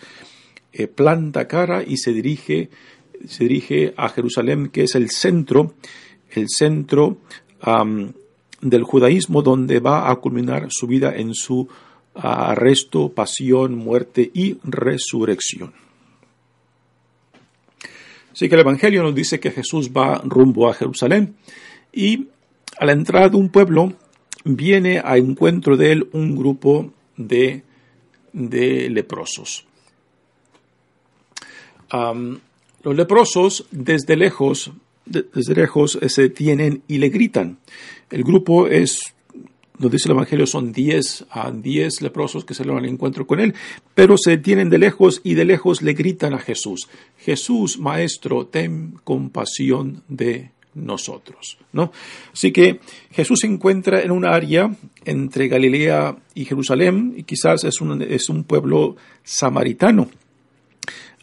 eh, 0.72 0.88
planta 0.88 1.48
cara 1.48 1.84
y 1.84 1.98
se 1.98 2.14
dirige, 2.14 2.70
se 3.28 3.44
dirige 3.44 3.94
a 3.98 4.10
Jerusalén, 4.10 4.70
que 4.70 4.84
es 4.84 4.96
el 4.96 5.10
centro, 5.10 5.74
el 6.32 6.48
centro 6.48 7.18
del 8.62 8.84
judaísmo, 8.84 9.42
donde 9.42 9.80
va 9.80 10.10
a 10.10 10.16
culminar 10.18 10.68
su 10.70 10.88
vida 10.88 11.16
en 11.16 11.34
su 11.34 11.68
arresto, 12.22 13.10
pasión, 13.10 13.76
muerte 13.76 14.30
y 14.34 14.58
resurrección. 14.64 15.74
Así 18.32 18.48
que 18.48 18.56
el 18.56 18.62
Evangelio 18.62 19.04
nos 19.04 19.16
dice 19.16 19.40
que 19.40 19.52
Jesús 19.52 19.92
va 19.92 20.22
rumbo 20.24 20.70
a 20.70 20.74
Jerusalén 20.74 21.36
y 21.92 22.28
a 22.78 22.86
la 22.86 22.94
entrada 22.94 23.30
de 23.30 23.38
un 23.38 23.50
pueblo 23.50 23.94
viene 24.46 25.02
a 25.04 25.18
encuentro 25.18 25.76
de 25.76 25.92
él 25.92 26.10
un 26.14 26.36
grupo 26.36 26.94
de, 27.18 27.64
de 28.32 28.90
leprosos. 28.90 29.66
los 31.92 32.96
leprosos 32.96 33.66
desde 33.72 34.16
lejos, 34.16 34.72
desde 35.06 35.56
lejos 35.56 36.00
se 36.08 36.22
detienen 36.22 36.84
y 36.88 37.00
le 37.00 37.10
gritan. 37.10 37.58
El 38.10 38.24
grupo 38.24 38.68
es 38.68 39.16
nos 39.80 39.92
dice 39.92 40.08
el 40.08 40.12
Evangelio, 40.12 40.46
son 40.46 40.72
diez 40.72 41.26
a 41.32 41.52
diez 41.52 42.02
leprosos 42.02 42.46
que 42.46 42.54
se 42.54 42.64
al 42.64 42.86
encuentro 42.86 43.26
con 43.26 43.40
él, 43.40 43.56
pero 43.96 44.18
se 44.18 44.32
detienen 44.32 44.70
de 44.70 44.78
lejos 44.78 45.22
y 45.24 45.34
de 45.34 45.46
lejos 45.46 45.82
le 45.82 45.94
gritan 45.94 46.34
a 46.34 46.40
Jesús, 46.40 46.88
Jesús, 47.18 47.80
Maestro, 47.80 48.46
ten 48.46 49.00
compasión 49.04 50.04
de 50.08 50.52
nosotros, 50.76 51.58
¿no? 51.74 51.92
Así 52.32 52.52
que 52.52 52.80
Jesús 53.12 53.40
se 53.42 53.48
encuentra 53.48 54.02
en 54.02 54.12
un 54.12 54.26
área 54.26 54.74
entre 55.06 55.48
Galilea 55.48 56.16
y 56.36 56.46
Jerusalén, 56.46 57.14
y 57.18 57.24
quizás 57.24 57.64
es 57.64 57.82
un, 57.82 58.02
es 58.02 58.30
un 58.30 58.44
pueblo 58.44 58.96
samaritano. 59.24 60.10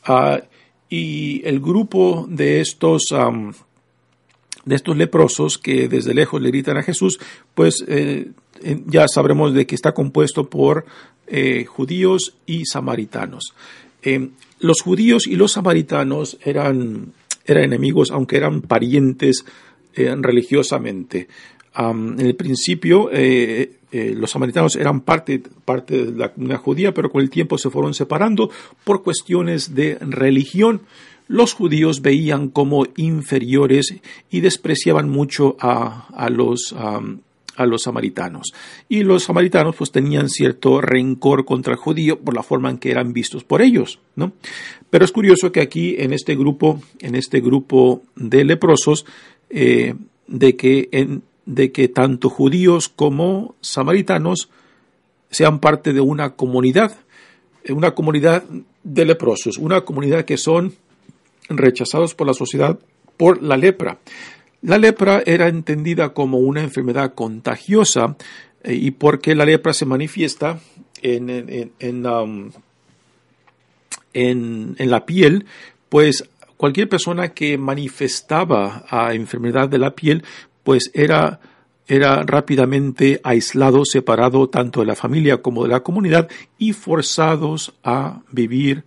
Ah, 0.04 0.40
y 0.88 1.42
el 1.44 1.60
grupo 1.60 2.26
de 2.28 2.60
estos, 2.60 3.06
de 4.64 4.74
estos 4.74 4.96
leprosos 4.96 5.58
que 5.58 5.88
desde 5.88 6.14
lejos 6.14 6.40
le 6.40 6.50
gritan 6.50 6.76
a 6.76 6.82
Jesús, 6.82 7.18
pues 7.54 7.84
eh, 7.88 8.30
ya 8.86 9.06
sabremos 9.08 9.54
de 9.54 9.66
que 9.66 9.74
está 9.74 9.92
compuesto 9.92 10.48
por 10.48 10.84
eh, 11.26 11.64
judíos 11.64 12.36
y 12.46 12.66
samaritanos. 12.66 13.54
Eh, 14.02 14.28
los 14.60 14.80
judíos 14.80 15.26
y 15.26 15.34
los 15.34 15.52
samaritanos 15.52 16.38
eran, 16.44 17.12
eran 17.44 17.64
enemigos, 17.64 18.12
aunque 18.12 18.36
eran 18.36 18.62
parientes 18.62 19.44
eh, 19.94 20.14
religiosamente. 20.16 21.28
en 21.76 22.20
el 22.20 22.36
principio, 22.36 23.10
los 23.12 24.30
samaritanos 24.30 24.76
eran 24.76 25.00
parte, 25.00 25.42
parte 25.64 26.06
de 26.06 26.18
la 26.18 26.32
comunidad 26.32 26.60
judía, 26.60 26.94
pero 26.94 27.10
con 27.10 27.20
el 27.20 27.28
tiempo 27.28 27.58
se 27.58 27.70
fueron 27.70 27.92
separando 27.92 28.50
por 28.84 29.02
cuestiones 29.02 29.74
de 29.74 29.98
religión. 30.00 30.82
Los 31.28 31.54
judíos 31.54 32.02
veían 32.02 32.48
como 32.48 32.86
inferiores 32.96 33.94
y 34.30 34.40
despreciaban 34.40 35.10
mucho 35.10 35.56
a, 35.60 36.06
a 36.14 36.30
los, 36.30 36.74
a 37.56 37.66
los 37.66 37.82
samaritanos. 37.82 38.52
Y 38.88 39.02
los 39.02 39.24
samaritanos 39.24 39.76
pues 39.76 39.90
tenían 39.90 40.28
cierto 40.28 40.80
rencor 40.80 41.44
contra 41.44 41.72
el 41.72 41.78
judío 41.78 42.18
por 42.20 42.34
la 42.34 42.42
forma 42.42 42.70
en 42.70 42.78
que 42.78 42.90
eran 42.90 43.12
vistos 43.12 43.44
por 43.44 43.62
ellos, 43.62 43.98
¿no? 44.14 44.32
Pero 44.90 45.04
es 45.04 45.12
curioso 45.12 45.52
que 45.52 45.60
aquí 45.60 45.96
en 45.98 46.12
este 46.12 46.36
grupo, 46.36 46.80
en 47.00 47.14
este 47.14 47.40
grupo 47.40 48.02
de 48.14 48.44
leprosos, 48.44 49.06
eh, 49.50 49.94
de, 50.26 50.56
que 50.56 51.20
de 51.44 51.72
que 51.72 51.88
tanto 51.88 52.28
judíos 52.28 52.88
como 52.88 53.54
samaritanos 53.60 54.50
sean 55.30 55.60
parte 55.60 55.92
de 55.92 56.00
una 56.00 56.34
comunidad, 56.34 56.96
una 57.68 57.92
comunidad 57.94 58.44
de 58.84 59.04
leprosos, 59.04 59.58
una 59.58 59.82
comunidad 59.82 60.24
que 60.24 60.36
son 60.36 60.74
rechazados 61.48 62.14
por 62.14 62.26
la 62.26 62.34
sociedad 62.34 62.78
por 63.16 63.42
la 63.42 63.56
lepra. 63.56 63.98
La 64.66 64.78
lepra 64.78 65.22
era 65.24 65.46
entendida 65.46 66.08
como 66.08 66.38
una 66.38 66.60
enfermedad 66.60 67.14
contagiosa 67.14 68.16
eh, 68.64 68.74
y 68.74 68.90
porque 68.90 69.36
la 69.36 69.44
lepra 69.44 69.72
se 69.72 69.86
manifiesta 69.86 70.58
en, 71.02 72.04
um, 72.04 72.50
en, 74.12 74.74
en, 74.76 74.90
la 74.90 75.06
piel, 75.06 75.46
pues 75.88 76.28
cualquier 76.56 76.88
persona 76.88 77.28
que 77.28 77.56
manifestaba 77.58 78.84
a 78.90 79.14
enfermedad 79.14 79.68
de 79.68 79.78
la 79.78 79.94
piel, 79.94 80.24
pues 80.64 80.90
era, 80.94 81.38
era 81.86 82.24
rápidamente 82.24 83.20
aislado, 83.22 83.84
separado 83.84 84.48
tanto 84.48 84.80
de 84.80 84.86
la 84.86 84.96
familia 84.96 85.42
como 85.42 85.62
de 85.62 85.68
la 85.68 85.84
comunidad 85.84 86.28
y 86.58 86.72
forzados 86.72 87.72
a 87.84 88.22
vivir 88.32 88.82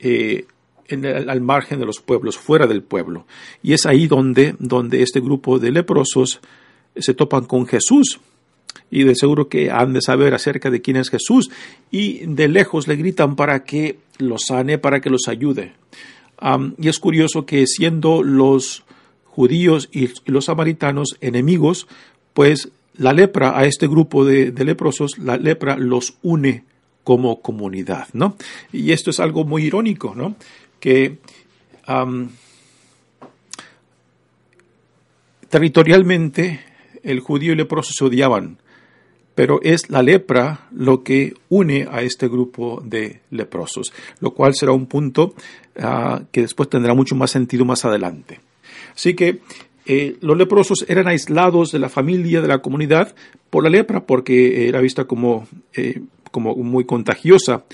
eh, 0.00 0.46
al 0.90 1.40
margen 1.40 1.78
de 1.78 1.86
los 1.86 2.00
pueblos, 2.00 2.38
fuera 2.38 2.66
del 2.66 2.82
pueblo. 2.82 3.26
Y 3.62 3.72
es 3.72 3.86
ahí 3.86 4.06
donde, 4.06 4.54
donde 4.58 5.02
este 5.02 5.20
grupo 5.20 5.58
de 5.58 5.70
leprosos 5.70 6.40
se 6.96 7.14
topan 7.14 7.44
con 7.44 7.66
Jesús. 7.66 8.20
Y 8.90 9.04
de 9.04 9.14
seguro 9.14 9.48
que 9.48 9.70
han 9.70 9.92
de 9.92 10.00
saber 10.00 10.34
acerca 10.34 10.70
de 10.70 10.82
quién 10.82 10.96
es 10.96 11.10
Jesús. 11.10 11.50
Y 11.90 12.26
de 12.26 12.48
lejos 12.48 12.86
le 12.86 12.96
gritan 12.96 13.36
para 13.36 13.64
que 13.64 13.98
los 14.18 14.44
sane, 14.46 14.78
para 14.78 15.00
que 15.00 15.10
los 15.10 15.28
ayude. 15.28 15.72
y 16.78 16.88
es 16.88 16.98
curioso 16.98 17.46
que 17.46 17.66
siendo 17.66 18.22
los 18.22 18.84
judíos 19.24 19.88
y, 19.92 20.10
los 20.26 20.46
samaritanos 20.46 21.16
enemigos, 21.20 21.88
pues 22.34 22.70
la 22.96 23.12
lepra 23.12 23.58
a 23.58 23.64
este 23.64 23.88
grupo 23.88 24.24
de, 24.24 24.52
de 24.52 24.64
leprosos, 24.64 25.18
la 25.18 25.36
lepra 25.36 25.76
los 25.76 26.14
une 26.22 26.64
como 27.04 27.42
comunidad, 27.42 28.08
¿no? 28.12 28.36
Y 28.72 28.92
esto 28.92 29.10
es 29.10 29.20
algo 29.20 29.44
muy 29.44 29.64
irónico, 29.64 30.14
¿no? 30.16 30.36
Que 30.84 31.16
territorialmente 35.48 36.60
el 37.02 37.20
judío 37.20 37.48
y 37.48 37.52
el 37.52 37.56
leproso 37.56 37.94
se 37.94 38.04
odiaban, 38.04 38.58
pero 39.34 39.60
es 39.62 39.88
la 39.88 40.02
lepra 40.02 40.68
lo 40.72 41.02
que 41.02 41.32
une 41.48 41.88
a 41.90 42.02
este 42.02 42.28
grupo 42.28 42.82
de 42.84 43.22
leprosos, 43.30 43.94
lo 44.20 44.32
cual 44.32 44.54
será 44.54 44.72
un 44.72 44.84
punto 44.84 45.34
ah, 45.80 46.20
que 46.30 46.42
después 46.42 46.68
tendrá 46.68 46.92
mucho 46.92 47.14
más 47.14 47.30
sentido 47.30 47.64
más 47.64 47.86
adelante. 47.86 48.40
Así 48.94 49.14
que 49.14 49.40
eh, 49.86 50.18
los 50.20 50.36
leprosos 50.36 50.84
eran 50.86 51.08
aislados 51.08 51.72
de 51.72 51.78
la 51.78 51.88
familia, 51.88 52.42
de 52.42 52.48
la 52.48 52.58
comunidad, 52.58 53.14
por 53.48 53.64
la 53.64 53.70
lepra, 53.70 54.04
porque 54.04 54.68
era 54.68 54.82
vista 54.82 55.06
como, 55.06 55.48
eh, 55.72 56.02
como 56.34 56.56
muy 56.56 56.84
contagiosa 56.84 57.64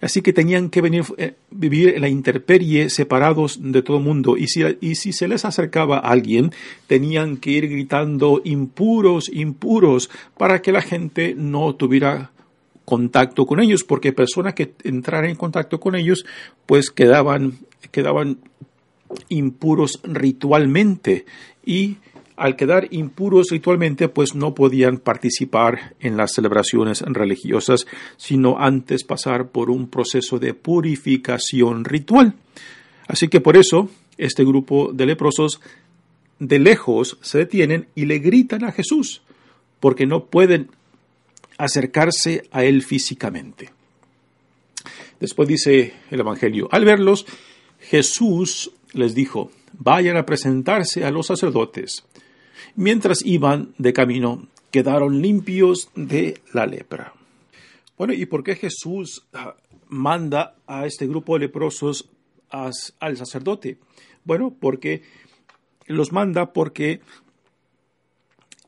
Así 0.00 0.22
que 0.22 0.32
tenían 0.32 0.70
que 0.70 0.80
venir, 0.80 1.04
eh, 1.18 1.34
vivir 1.50 1.90
en 1.90 2.00
la 2.00 2.08
intemperie 2.08 2.88
separados 2.88 3.58
de 3.60 3.82
todo 3.82 4.00
mundo. 4.00 4.36
Y 4.38 4.48
si, 4.48 4.64
y 4.80 4.94
si 4.94 5.12
se 5.12 5.28
les 5.28 5.44
acercaba 5.44 5.98
a 5.98 6.10
alguien, 6.10 6.52
tenían 6.86 7.36
que 7.36 7.50
ir 7.50 7.68
gritando 7.68 8.40
impuros, 8.44 9.28
impuros, 9.28 10.10
para 10.38 10.62
que 10.62 10.72
la 10.72 10.80
gente 10.80 11.34
no 11.36 11.74
tuviera 11.74 12.32
contacto 12.86 13.46
con 13.46 13.60
ellos, 13.60 13.84
porque 13.84 14.12
personas 14.12 14.54
que 14.54 14.72
entraran 14.84 15.30
en 15.30 15.36
contacto 15.36 15.78
con 15.78 15.94
ellos, 15.94 16.24
pues 16.64 16.90
quedaban, 16.90 17.58
quedaban 17.90 18.38
impuros 19.28 20.00
ritualmente 20.02 21.26
y 21.64 21.98
al 22.40 22.56
quedar 22.56 22.88
impuros 22.90 23.48
ritualmente, 23.50 24.08
pues 24.08 24.34
no 24.34 24.54
podían 24.54 24.96
participar 24.96 25.94
en 26.00 26.16
las 26.16 26.32
celebraciones 26.32 27.02
religiosas, 27.02 27.86
sino 28.16 28.58
antes 28.58 29.04
pasar 29.04 29.48
por 29.50 29.68
un 29.68 29.88
proceso 29.88 30.38
de 30.38 30.54
purificación 30.54 31.84
ritual. 31.84 32.32
Así 33.06 33.28
que 33.28 33.42
por 33.42 33.58
eso 33.58 33.90
este 34.16 34.42
grupo 34.42 34.90
de 34.90 35.04
leprosos 35.04 35.60
de 36.38 36.58
lejos 36.58 37.18
se 37.20 37.36
detienen 37.36 37.88
y 37.94 38.06
le 38.06 38.20
gritan 38.20 38.64
a 38.64 38.72
Jesús, 38.72 39.20
porque 39.78 40.06
no 40.06 40.24
pueden 40.24 40.70
acercarse 41.58 42.48
a 42.52 42.64
él 42.64 42.82
físicamente. 42.82 43.68
Después 45.20 45.46
dice 45.46 45.92
el 46.10 46.20
Evangelio, 46.20 46.68
al 46.72 46.86
verlos, 46.86 47.26
Jesús 47.80 48.70
les 48.94 49.14
dijo, 49.14 49.50
vayan 49.74 50.16
a 50.16 50.24
presentarse 50.24 51.04
a 51.04 51.10
los 51.10 51.26
sacerdotes. 51.26 52.04
Mientras 52.76 53.24
iban 53.24 53.74
de 53.78 53.92
camino, 53.92 54.46
quedaron 54.70 55.20
limpios 55.20 55.90
de 55.94 56.40
la 56.52 56.66
lepra. 56.66 57.14
Bueno, 57.96 58.12
¿y 58.14 58.26
por 58.26 58.42
qué 58.42 58.54
Jesús 58.54 59.26
ah, 59.32 59.54
manda 59.88 60.56
a 60.66 60.86
este 60.86 61.06
grupo 61.06 61.34
de 61.34 61.46
leprosos 61.46 62.08
al 62.48 63.16
sacerdote? 63.16 63.78
Bueno, 64.24 64.54
porque 64.58 65.02
los 65.86 66.12
manda 66.12 66.52
porque 66.52 67.00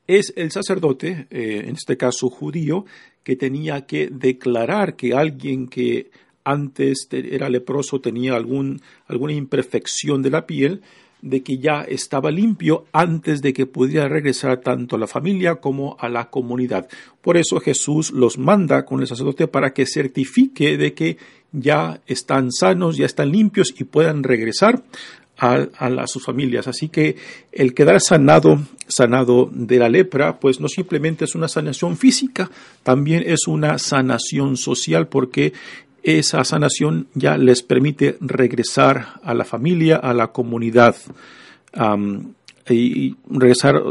es 0.06 0.32
el 0.36 0.50
sacerdote, 0.50 1.26
eh, 1.30 1.62
en 1.64 1.76
este 1.76 1.96
caso 1.96 2.28
judío, 2.28 2.84
que 3.22 3.36
tenía 3.36 3.86
que 3.86 4.08
declarar 4.08 4.96
que 4.96 5.14
alguien 5.14 5.68
que 5.68 6.10
antes 6.44 7.06
era 7.10 7.48
leproso 7.48 8.00
tenía 8.00 8.34
algún, 8.34 8.80
alguna 9.06 9.32
imperfección 9.32 10.22
de 10.22 10.30
la 10.30 10.46
piel, 10.46 10.82
de 11.22 11.42
que 11.42 11.58
ya 11.58 11.82
estaba 11.82 12.30
limpio 12.30 12.84
antes 12.92 13.40
de 13.40 13.52
que 13.52 13.66
pudiera 13.66 14.08
regresar 14.08 14.60
tanto 14.60 14.96
a 14.96 14.98
la 14.98 15.06
familia 15.06 15.54
como 15.56 15.96
a 15.98 16.08
la 16.08 16.28
comunidad. 16.28 16.88
Por 17.22 17.36
eso 17.36 17.60
Jesús 17.60 18.10
los 18.10 18.38
manda 18.38 18.84
con 18.84 19.00
el 19.00 19.06
sacerdote 19.06 19.46
para 19.46 19.72
que 19.72 19.86
certifique 19.86 20.76
de 20.76 20.92
que 20.92 21.16
ya 21.52 22.00
están 22.06 22.50
sanos, 22.50 22.96
ya 22.96 23.06
están 23.06 23.30
limpios 23.30 23.72
y 23.78 23.84
puedan 23.84 24.24
regresar 24.24 24.82
a, 25.38 26.06
sus 26.06 26.24
familias. 26.24 26.68
Así 26.68 26.88
que 26.88 27.16
el 27.50 27.74
quedar 27.74 28.00
sanado, 28.00 28.60
sanado 28.86 29.50
de 29.52 29.78
la 29.78 29.88
lepra, 29.88 30.38
pues 30.38 30.60
no 30.60 30.68
simplemente 30.68 31.24
es 31.24 31.34
una 31.34 31.48
sanación 31.48 31.96
física, 31.96 32.50
también 32.82 33.24
es 33.26 33.48
una 33.48 33.78
sanación 33.78 34.56
social 34.56 35.08
porque 35.08 35.52
esa 36.02 36.44
sanación 36.44 37.08
ya 37.14 37.36
les 37.36 37.62
permite 37.62 38.16
regresar 38.20 39.20
a 39.22 39.34
la 39.34 39.44
familia, 39.44 39.96
a 39.96 40.12
la 40.12 40.28
comunidad 40.28 40.96
y 42.68 43.16
regresar 43.30 43.82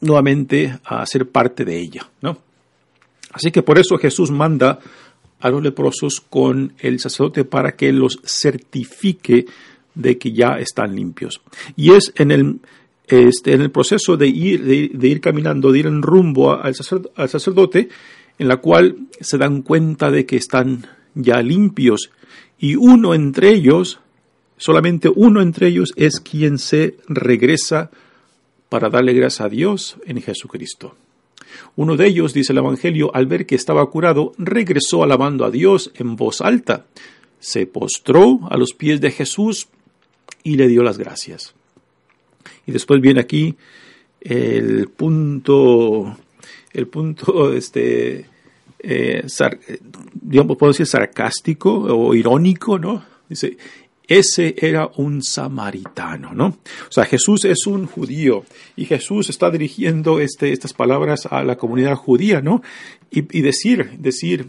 nuevamente 0.00 0.78
a 0.84 1.04
ser 1.06 1.28
parte 1.28 1.64
de 1.64 1.78
ella, 1.78 2.08
¿no? 2.20 2.38
Así 3.32 3.50
que 3.50 3.62
por 3.62 3.78
eso 3.78 3.98
Jesús 3.98 4.30
manda 4.30 4.78
a 5.40 5.50
los 5.50 5.62
leprosos 5.62 6.20
con 6.20 6.72
el 6.78 6.98
sacerdote 7.00 7.44
para 7.44 7.76
que 7.76 7.92
los 7.92 8.18
certifique 8.24 9.46
de 9.94 10.18
que 10.18 10.32
ya 10.32 10.58
están 10.58 10.94
limpios. 10.94 11.40
Y 11.76 11.92
es 11.92 12.12
en 12.16 12.30
el, 12.30 12.60
este, 13.06 13.52
en 13.52 13.62
el 13.62 13.70
proceso 13.70 14.16
de 14.16 14.28
ir, 14.28 14.64
de, 14.64 15.08
ir 15.08 15.20
caminando, 15.20 15.72
de 15.72 15.80
ir 15.80 15.86
en 15.86 16.02
rumbo 16.02 16.52
al 16.52 16.74
sacerdote, 16.74 17.88
en 18.38 18.48
la 18.48 18.58
cual 18.58 18.96
se 19.20 19.38
dan 19.38 19.62
cuenta 19.62 20.10
de 20.10 20.26
que 20.26 20.36
están 20.36 20.86
ya 21.16 21.42
limpios 21.42 22.10
y 22.58 22.76
uno 22.76 23.14
entre 23.14 23.50
ellos, 23.50 23.98
solamente 24.56 25.10
uno 25.12 25.42
entre 25.42 25.68
ellos 25.68 25.92
es 25.96 26.20
quien 26.20 26.58
se 26.58 26.96
regresa 27.08 27.90
para 28.68 28.88
darle 28.90 29.12
gracias 29.14 29.40
a 29.40 29.48
Dios 29.48 29.96
en 30.06 30.22
Jesucristo. 30.22 30.94
Uno 31.74 31.96
de 31.96 32.06
ellos, 32.06 32.34
dice 32.34 32.52
el 32.52 32.58
Evangelio, 32.58 33.14
al 33.14 33.26
ver 33.26 33.46
que 33.46 33.54
estaba 33.54 33.84
curado, 33.86 34.32
regresó 34.38 35.02
alabando 35.02 35.44
a 35.44 35.50
Dios 35.50 35.90
en 35.94 36.16
voz 36.16 36.40
alta. 36.40 36.86
Se 37.38 37.66
postró 37.66 38.40
a 38.50 38.56
los 38.56 38.72
pies 38.72 39.00
de 39.00 39.10
Jesús 39.10 39.68
y 40.42 40.56
le 40.56 40.68
dio 40.68 40.82
las 40.82 40.98
gracias. 40.98 41.54
Y 42.66 42.72
después 42.72 43.00
viene 43.00 43.20
aquí 43.20 43.56
el 44.20 44.88
punto, 44.88 46.16
el 46.72 46.88
punto, 46.88 47.52
este, 47.52 48.26
eh, 48.88 49.26
digamos, 50.14 50.56
puedo 50.56 50.72
decir 50.72 50.86
sarcástico 50.86 51.72
o 51.72 52.14
irónico, 52.14 52.78
¿no? 52.78 53.04
Dice, 53.28 53.56
ese 54.06 54.54
era 54.58 54.88
un 54.96 55.24
samaritano, 55.24 56.32
¿no? 56.32 56.46
O 56.88 56.92
sea, 56.92 57.04
Jesús 57.04 57.44
es 57.44 57.66
un 57.66 57.86
judío 57.86 58.44
y 58.76 58.84
Jesús 58.84 59.28
está 59.28 59.50
dirigiendo 59.50 60.20
este, 60.20 60.52
estas 60.52 60.72
palabras 60.72 61.26
a 61.26 61.42
la 61.42 61.56
comunidad 61.56 61.96
judía, 61.96 62.40
¿no? 62.40 62.62
Y, 63.10 63.36
y 63.36 63.42
decir, 63.42 63.98
decir, 63.98 64.46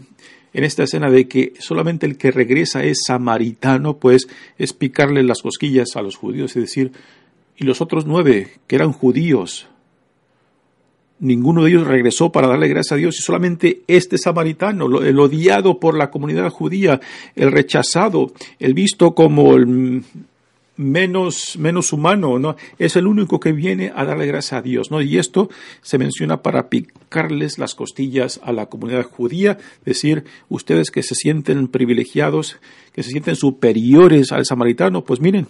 en 0.52 0.62
esta 0.62 0.84
escena 0.84 1.10
de 1.10 1.26
que 1.26 1.54
solamente 1.58 2.06
el 2.06 2.16
que 2.16 2.30
regresa 2.30 2.84
es 2.84 3.00
samaritano, 3.04 3.98
pues 3.98 4.28
es 4.56 4.72
picarle 4.72 5.24
las 5.24 5.42
cosquillas 5.42 5.96
a 5.96 6.02
los 6.02 6.14
judíos 6.14 6.54
y 6.54 6.60
decir, 6.60 6.92
y 7.56 7.64
los 7.64 7.80
otros 7.80 8.06
nueve, 8.06 8.52
que 8.68 8.76
eran 8.76 8.92
judíos, 8.92 9.66
ninguno 11.20 11.64
de 11.64 11.70
ellos 11.70 11.86
regresó 11.86 12.30
para 12.30 12.48
darle 12.48 12.68
gracias 12.68 12.92
a 12.92 12.96
Dios 12.96 13.18
y 13.18 13.22
solamente 13.22 13.82
este 13.86 14.18
samaritano, 14.18 15.00
el 15.02 15.18
odiado 15.18 15.78
por 15.78 15.96
la 15.96 16.10
comunidad 16.10 16.50
judía, 16.50 17.00
el 17.34 17.52
rechazado, 17.52 18.32
el 18.58 18.74
visto 18.74 19.14
como 19.14 19.54
el 19.56 20.02
menos, 20.76 21.58
menos 21.58 21.92
humano, 21.92 22.38
¿no? 22.38 22.56
Es 22.78 22.96
el 22.96 23.06
único 23.06 23.40
que 23.40 23.52
viene 23.52 23.92
a 23.94 24.04
darle 24.04 24.26
gracias 24.26 24.54
a 24.54 24.62
Dios, 24.62 24.90
¿no? 24.90 25.02
Y 25.02 25.18
esto 25.18 25.50
se 25.82 25.98
menciona 25.98 26.40
para 26.42 26.68
picarles 26.68 27.58
las 27.58 27.74
costillas 27.74 28.40
a 28.42 28.52
la 28.52 28.66
comunidad 28.66 29.02
judía, 29.02 29.58
decir, 29.84 30.24
ustedes 30.48 30.90
que 30.90 31.02
se 31.02 31.14
sienten 31.14 31.68
privilegiados, 31.68 32.58
que 32.92 33.02
se 33.02 33.10
sienten 33.10 33.36
superiores 33.36 34.32
al 34.32 34.46
samaritano, 34.46 35.04
pues 35.04 35.20
miren, 35.20 35.48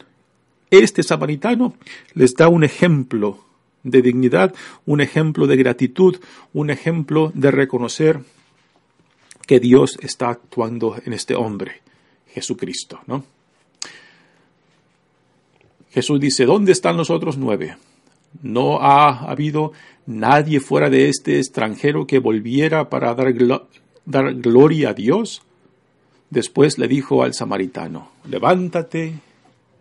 este 0.70 1.02
samaritano 1.02 1.74
les 2.14 2.34
da 2.34 2.48
un 2.48 2.64
ejemplo 2.64 3.47
de 3.90 4.02
dignidad, 4.02 4.54
un 4.86 5.00
ejemplo 5.00 5.46
de 5.46 5.56
gratitud, 5.56 6.16
un 6.52 6.70
ejemplo 6.70 7.32
de 7.34 7.50
reconocer 7.50 8.20
que 9.46 9.60
Dios 9.60 9.98
está 10.02 10.28
actuando 10.28 10.96
en 11.04 11.12
este 11.12 11.34
hombre, 11.34 11.80
Jesucristo, 12.28 13.00
¿no? 13.06 13.24
Jesús 15.90 16.20
dice, 16.20 16.44
¿dónde 16.44 16.72
están 16.72 16.96
los 16.96 17.10
otros 17.10 17.38
nueve? 17.38 17.76
No 18.42 18.80
ha 18.80 19.30
habido 19.30 19.72
nadie 20.06 20.60
fuera 20.60 20.90
de 20.90 21.08
este 21.08 21.38
extranjero 21.38 22.06
que 22.06 22.18
volviera 22.18 22.90
para 22.90 23.14
dar, 23.14 23.34
dar 24.04 24.34
gloria 24.34 24.90
a 24.90 24.94
Dios. 24.94 25.42
Después 26.30 26.78
le 26.78 26.88
dijo 26.88 27.22
al 27.22 27.32
samaritano, 27.32 28.10
levántate 28.28 29.14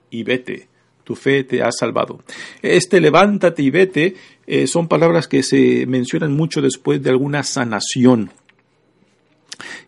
y 0.09 0.23
vete, 0.23 0.69
tu 1.07 1.15
fe 1.15 1.45
te 1.45 1.63
ha 1.63 1.71
salvado. 1.71 2.19
Este 2.61 2.99
levántate 2.99 3.63
y 3.63 3.69
vete 3.69 4.15
eh, 4.45 4.67
son 4.67 4.89
palabras 4.89 5.29
que 5.29 5.41
se 5.41 5.85
mencionan 5.87 6.35
mucho 6.35 6.61
después 6.61 7.01
de 7.01 7.11
alguna 7.11 7.43
sanación. 7.43 8.31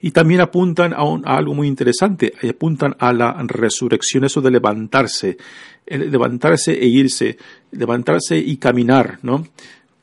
Y 0.02 0.12
también 0.12 0.40
apuntan 0.40 0.94
a, 0.94 1.04
algo 1.36 1.54
muy 1.54 1.68
interesante, 1.68 2.32
apuntan 2.50 2.96
a 3.00 3.12
la 3.12 3.36
resurrección, 3.46 4.24
eso 4.24 4.40
de 4.40 4.50
levantarse, 4.50 5.38
levantarse 5.86 6.72
e 6.72 6.88
irse, 6.88 7.38
levantarse 7.72 8.38
y 8.38 8.56
caminar, 8.56 9.20
¿no? 9.22 9.46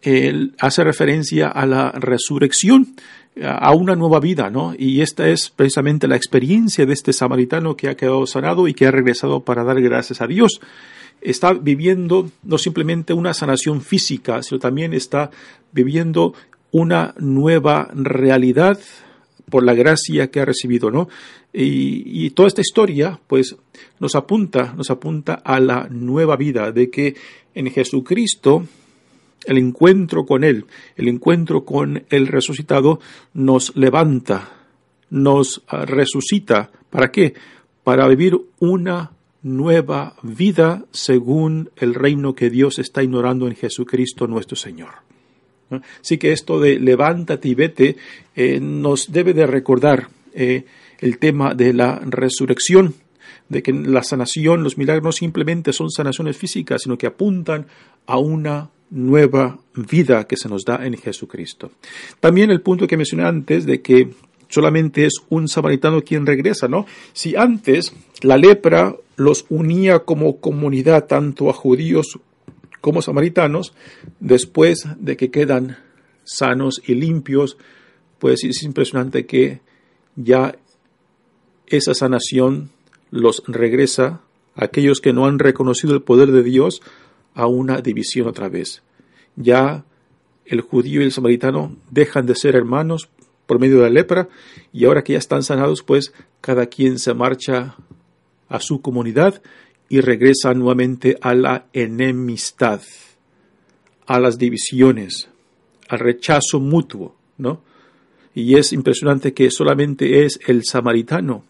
Él 0.03 0.55
hace 0.61 0.85
referencia 0.85 1.49
a 1.49 1.65
la 1.65 1.91
resurrección, 1.93 2.95
a 3.43 3.75
una 3.75 3.97
nueva 3.97 4.21
vida, 4.21 4.51
¿no? 4.51 4.75
Y 4.79 5.01
esta 5.03 5.29
es 5.29 5.51
precisamente 5.51 6.09
la 6.09 6.17
experiencia 6.17 6.87
de 6.87 6.93
este 6.93 7.13
samaritano 7.13 7.77
que 7.77 7.89
ha 7.89 7.97
quedado 7.97 8.27
sanado 8.27 8.67
y 8.69 8.75
que 8.75 8.87
ha 8.87 8.91
regresado 8.91 9.45
para 9.45 9.65
dar 9.65 9.81
gracias 9.81 10.21
a 10.21 10.27
Dios. 10.27 10.61
Está 11.21 11.53
viviendo 11.53 12.31
no 12.43 12.59
simplemente 12.59 13.13
una 13.13 13.35
sanación 13.35 13.81
física, 13.81 14.43
sino 14.43 14.59
también 14.59 14.93
está 14.93 15.31
viviendo 15.73 16.35
una 16.71 17.15
nueva 17.19 17.89
realidad 17.95 18.79
por 19.51 19.65
la 19.65 19.75
gracia 19.75 20.31
que 20.31 20.41
ha 20.41 20.45
recibido, 20.45 20.91
¿no? 20.91 21.09
Y, 21.53 22.31
toda 22.31 22.49
esta 22.49 22.61
historia, 22.61 23.19
pues, 23.27 23.57
nos 23.99 24.15
apunta, 24.15 24.75
nos 24.77 24.91
apunta 24.91 25.35
a 25.35 25.59
la 25.59 25.89
nueva 25.89 26.37
vida, 26.37 26.71
de 26.71 26.91
que 26.91 27.17
en 27.55 27.71
Jesucristo 27.71 28.67
el 29.47 29.59
encuentro 29.59 30.27
con 30.27 30.45
Él, 30.45 30.67
el 30.97 31.09
encuentro 31.09 31.65
con 31.65 32.05
el 32.11 32.27
resucitado, 32.27 33.01
nos 33.33 33.75
levanta, 33.75 34.51
nos 35.09 35.63
resucita. 35.71 36.71
¿Para 36.91 37.11
qué? 37.11 37.33
Para 37.85 38.07
vivir 38.09 38.39
una 38.59 39.13
nueva 39.47 40.17
vida 40.23 40.85
según 40.91 41.71
el 41.77 41.95
reino 41.95 42.35
que 42.35 42.51
Dios 42.51 42.81
está 42.81 43.03
ignorando 43.03 43.47
en 43.47 43.55
Jesucristo 43.55 44.27
nuestro 44.27 44.57
Señor. 44.57 44.91
Así 46.01 46.19
que 46.19 46.33
esto 46.33 46.61
de 46.61 46.81
levántate 46.81 47.49
y 47.49 47.55
vete 47.55 47.97
eh, 48.35 48.59
nos 48.61 49.13
debe 49.13 49.35
de 49.35 49.47
recordar 49.47 50.09
eh, 50.35 50.65
el 50.99 51.19
tema 51.19 51.55
de 51.55 51.73
la 51.73 52.01
resurrección, 52.05 52.95
de 53.49 53.63
que 53.63 53.73
la 53.73 54.03
sanación, 54.03 54.65
los 54.65 54.79
milagros 54.79 55.05
no 55.05 55.13
simplemente 55.13 55.73
son 55.73 55.91
sanaciones 55.91 56.37
físicas, 56.37 56.83
sino 56.83 56.99
que 56.99 57.07
apuntan 57.07 57.67
a 58.07 58.19
una 58.19 58.71
nueva 58.91 59.59
vida 59.75 60.27
que 60.27 60.37
se 60.37 60.49
nos 60.49 60.65
da 60.65 60.85
en 60.85 60.95
Jesucristo. 60.95 61.71
También 62.19 62.51
el 62.51 62.63
punto 62.63 62.87
que 62.87 62.97
mencioné 62.97 63.25
antes 63.25 63.65
de 63.65 63.81
que 63.81 64.11
solamente 64.49 65.07
es 65.07 65.15
un 65.29 65.49
samaritano 65.49 66.03
quien 66.03 66.27
regresa, 66.27 66.69
¿no? 66.69 66.87
Si 67.13 67.37
antes 67.37 67.93
la 68.23 68.37
lepra 68.37 68.97
los 69.17 69.47
unía 69.49 70.01
como 70.01 70.39
comunidad 70.41 71.07
tanto 71.07 71.51
a 71.51 71.53
judíos 71.53 72.19
como 72.81 73.03
samaritanos, 73.03 73.75
después 74.21 74.87
de 74.99 75.17
que 75.17 75.31
quedan 75.31 75.79
sanos 76.25 76.81
y 76.87 76.95
limpios, 76.95 77.57
pues 78.19 78.45
es 78.45 78.63
impresionante 78.63 79.27
que 79.27 79.61
ya 80.15 80.57
esa 81.67 81.95
sanación 81.95 82.71
los 83.11 83.43
regresa 83.47 84.21
a 84.55 84.65
aquellos 84.65 85.01
que 85.01 85.13
no 85.13 85.27
han 85.27 85.39
reconocido 85.39 85.95
el 85.95 86.03
poder 86.03 86.31
de 86.31 86.43
Dios 86.43 86.83
a 87.35 87.47
una 87.47 87.81
división 87.81 88.29
otra 88.29 88.49
vez. 88.49 88.83
Ya 89.37 89.85
el 90.45 90.61
judío 90.61 91.01
y 91.01 91.05
el 91.05 91.13
samaritano 91.13 91.77
dejan 91.91 92.27
de 92.27 92.35
ser 92.35 92.55
hermanos 92.57 93.09
por 93.47 93.59
medio 93.59 93.77
de 93.77 93.83
la 93.85 93.91
lepra 93.91 94.29
y 94.73 94.85
ahora 94.85 95.03
que 95.03 95.15
ya 95.15 95.19
están 95.19 95.43
sanados, 95.43 95.83
pues 95.83 96.13
cada 96.41 96.67
quien 96.67 96.99
se 96.99 97.15
marcha 97.15 97.77
a 98.49 98.61
su 98.61 98.81
comunidad 98.81 99.43
y 99.89 100.01
regresa 100.01 100.53
nuevamente 100.55 101.17
a 101.21 101.35
la 101.35 101.67
enemistad, 101.73 102.81
a 104.07 104.21
las 104.21 104.39
divisiones, 104.39 105.29
al 105.89 106.01
rechazo 106.01 106.61
mutuo, 106.61 107.15
¿no? 107.39 107.63
Y 108.35 108.57
es 108.57 108.73
impresionante 108.73 109.33
que 109.33 109.51
solamente 109.51 110.25
es 110.25 110.39
el 110.47 110.65
samaritano 110.65 111.45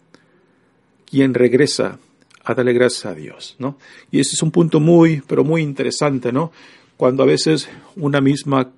quien 1.09 1.33
regresa 1.33 1.99
a 2.43 2.53
darle 2.53 2.73
gracias 2.73 3.05
a 3.05 3.13
Dios, 3.13 3.55
¿no? 3.59 3.77
Y 4.11 4.19
ese 4.19 4.35
es 4.35 4.41
un 4.41 4.51
punto 4.51 4.79
muy, 4.79 5.21
pero 5.27 5.43
muy 5.43 5.61
interesante, 5.61 6.31
¿no? 6.31 6.51
Cuando 6.95 7.23
a 7.23 7.25
veces 7.25 7.69
una 7.95 8.21
misma 8.21 8.71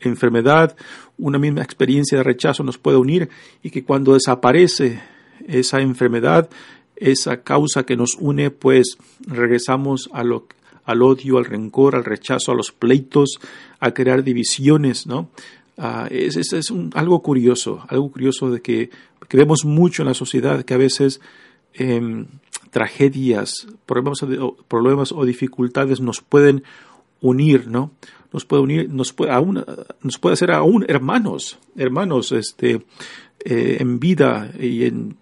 enfermedad, 0.00 0.76
una 1.18 1.38
misma 1.38 1.62
experiencia 1.62 2.18
de 2.18 2.24
rechazo 2.24 2.62
nos 2.62 2.78
puede 2.78 2.96
unir 2.96 3.28
y 3.62 3.70
que 3.70 3.84
cuando 3.84 4.14
desaparece 4.14 5.00
esa 5.46 5.80
enfermedad, 5.80 6.48
esa 6.96 7.42
causa 7.42 7.84
que 7.84 7.96
nos 7.96 8.14
une, 8.18 8.50
pues 8.50 8.96
regresamos 9.26 10.10
al 10.12 11.02
odio, 11.02 11.38
al 11.38 11.44
rencor, 11.44 11.96
al 11.96 12.04
rechazo, 12.04 12.52
a 12.52 12.54
los 12.54 12.72
pleitos, 12.72 13.40
a 13.78 13.92
crear 13.92 14.22
divisiones, 14.22 15.06
¿no? 15.06 15.30
Uh, 15.78 16.06
es, 16.10 16.36
es, 16.36 16.72
algo 16.92 17.22
curioso, 17.22 17.82
algo 17.88 18.12
curioso 18.12 18.50
de 18.50 18.60
que, 18.60 18.90
que, 19.28 19.36
vemos 19.38 19.64
mucho 19.64 20.02
en 20.02 20.08
la 20.08 20.14
sociedad, 20.14 20.62
que 20.62 20.74
a 20.74 20.76
veces 20.76 21.22
eh, 21.72 22.26
tragedias, 22.70 23.66
problemas, 23.86 24.18
problemas 24.68 25.12
o 25.12 25.24
dificultades 25.24 26.00
nos 26.00 26.20
pueden 26.20 26.64
unir, 27.22 27.68
¿no? 27.68 27.92
Nos 28.32 28.44
puede 28.44 28.62
unir, 28.62 28.90
nos 28.90 29.12
puede, 29.12 29.32
aún, 29.32 29.64
nos 30.02 30.18
puede 30.18 30.34
hacer 30.34 30.52
aún 30.52 30.84
hermanos, 30.88 31.58
hermanos, 31.76 32.32
este, 32.32 32.82
eh, 33.44 33.78
en 33.80 33.98
vida 33.98 34.52
y 34.58 34.84
en 34.84 35.16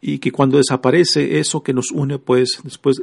y 0.00 0.18
que 0.18 0.32
cuando 0.32 0.58
desaparece 0.58 1.38
eso 1.38 1.62
que 1.62 1.74
nos 1.74 1.90
une, 1.90 2.18
pues 2.18 2.60
después, 2.64 3.02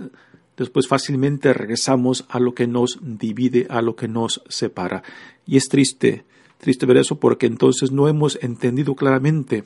después 0.57 0.87
fácilmente 0.87 1.53
regresamos 1.53 2.25
a 2.29 2.39
lo 2.39 2.53
que 2.53 2.67
nos 2.67 2.99
divide, 3.01 3.67
a 3.69 3.81
lo 3.81 3.95
que 3.95 4.07
nos 4.07 4.41
separa. 4.49 5.03
Y 5.45 5.57
es 5.57 5.69
triste, 5.69 6.25
triste 6.57 6.85
ver 6.85 6.97
eso 6.97 7.19
porque 7.19 7.45
entonces 7.45 7.91
no 7.91 8.07
hemos 8.07 8.39
entendido 8.41 8.95
claramente 8.95 9.63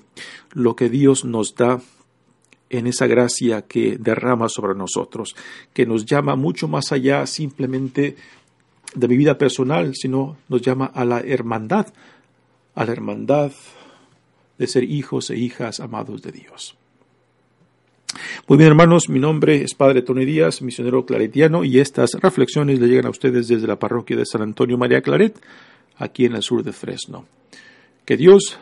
lo 0.53 0.75
que 0.75 0.89
Dios 0.89 1.23
nos 1.23 1.55
da 1.55 1.81
en 2.69 2.87
esa 2.87 3.07
gracia 3.07 3.63
que 3.63 3.97
derrama 3.97 4.47
sobre 4.47 4.75
nosotros, 4.75 5.35
que 5.73 5.85
nos 5.85 6.05
llama 6.05 6.35
mucho 6.35 6.67
más 6.67 6.91
allá 6.91 7.25
simplemente 7.27 8.15
de 8.93 9.07
mi 9.07 9.17
vida 9.17 9.37
personal, 9.37 9.95
sino 9.95 10.37
nos 10.49 10.61
llama 10.61 10.85
a 10.85 11.05
la 11.05 11.19
hermandad, 11.21 11.87
a 12.75 12.85
la 12.85 12.91
hermandad 12.91 13.51
de 14.57 14.67
ser 14.67 14.83
hijos 14.83 15.29
e 15.29 15.37
hijas 15.37 15.79
amados 15.79 16.21
de 16.21 16.31
Dios. 16.31 16.75
Muy 18.47 18.57
bien, 18.57 18.69
hermanos, 18.69 19.07
mi 19.07 19.19
nombre 19.19 19.63
es 19.63 19.73
Padre 19.73 20.01
Tony 20.01 20.25
Díaz, 20.25 20.61
misionero 20.61 21.05
claretiano, 21.05 21.63
y 21.63 21.79
estas 21.79 22.11
reflexiones 22.15 22.79
le 22.79 22.87
llegan 22.87 23.05
a 23.05 23.09
ustedes 23.11 23.47
desde 23.47 23.67
la 23.67 23.79
parroquia 23.79 24.17
de 24.17 24.25
San 24.25 24.41
Antonio 24.41 24.77
María 24.77 25.01
Claret, 25.01 25.41
aquí 25.97 26.25
en 26.25 26.35
el 26.35 26.43
sur 26.43 26.63
de 26.63 26.73
Fresno. 26.73 27.25
Que 28.03 28.17
Dios 28.17 28.59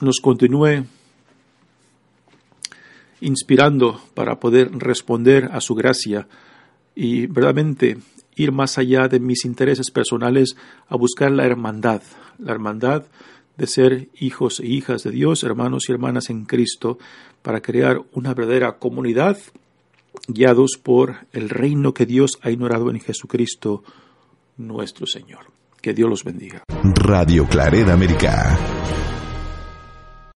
nos 0.00 0.20
continúe 0.20 0.84
inspirando 3.20 4.00
para 4.14 4.38
poder 4.38 4.70
responder 4.72 5.48
a 5.52 5.60
su 5.60 5.74
gracia 5.74 6.28
y 6.94 7.26
verdaderamente 7.26 7.96
ir 8.36 8.52
más 8.52 8.78
allá 8.78 9.08
de 9.08 9.20
mis 9.20 9.44
intereses 9.44 9.90
personales 9.90 10.56
a 10.88 10.96
buscar 10.96 11.30
la 11.30 11.44
hermandad, 11.44 12.02
la 12.38 12.52
hermandad 12.52 13.04
de 13.56 13.66
ser 13.66 14.08
hijos 14.18 14.60
e 14.60 14.66
hijas 14.66 15.02
de 15.02 15.10
Dios, 15.10 15.42
hermanos 15.44 15.84
y 15.88 15.92
hermanas 15.92 16.30
en 16.30 16.44
Cristo, 16.44 16.98
para 17.42 17.60
crear 17.60 18.00
una 18.12 18.34
verdadera 18.34 18.78
comunidad 18.78 19.38
guiados 20.28 20.78
por 20.82 21.26
el 21.32 21.48
reino 21.48 21.94
que 21.94 22.06
Dios 22.06 22.38
ha 22.42 22.50
ignorado 22.50 22.90
en 22.90 23.00
Jesucristo 23.00 23.82
nuestro 24.56 25.06
Señor. 25.06 25.46
Que 25.80 25.94
Dios 25.94 26.08
los 26.08 26.24
bendiga. 26.24 26.62
Radio 26.94 27.46
Claret 27.46 27.88
América. 27.88 28.56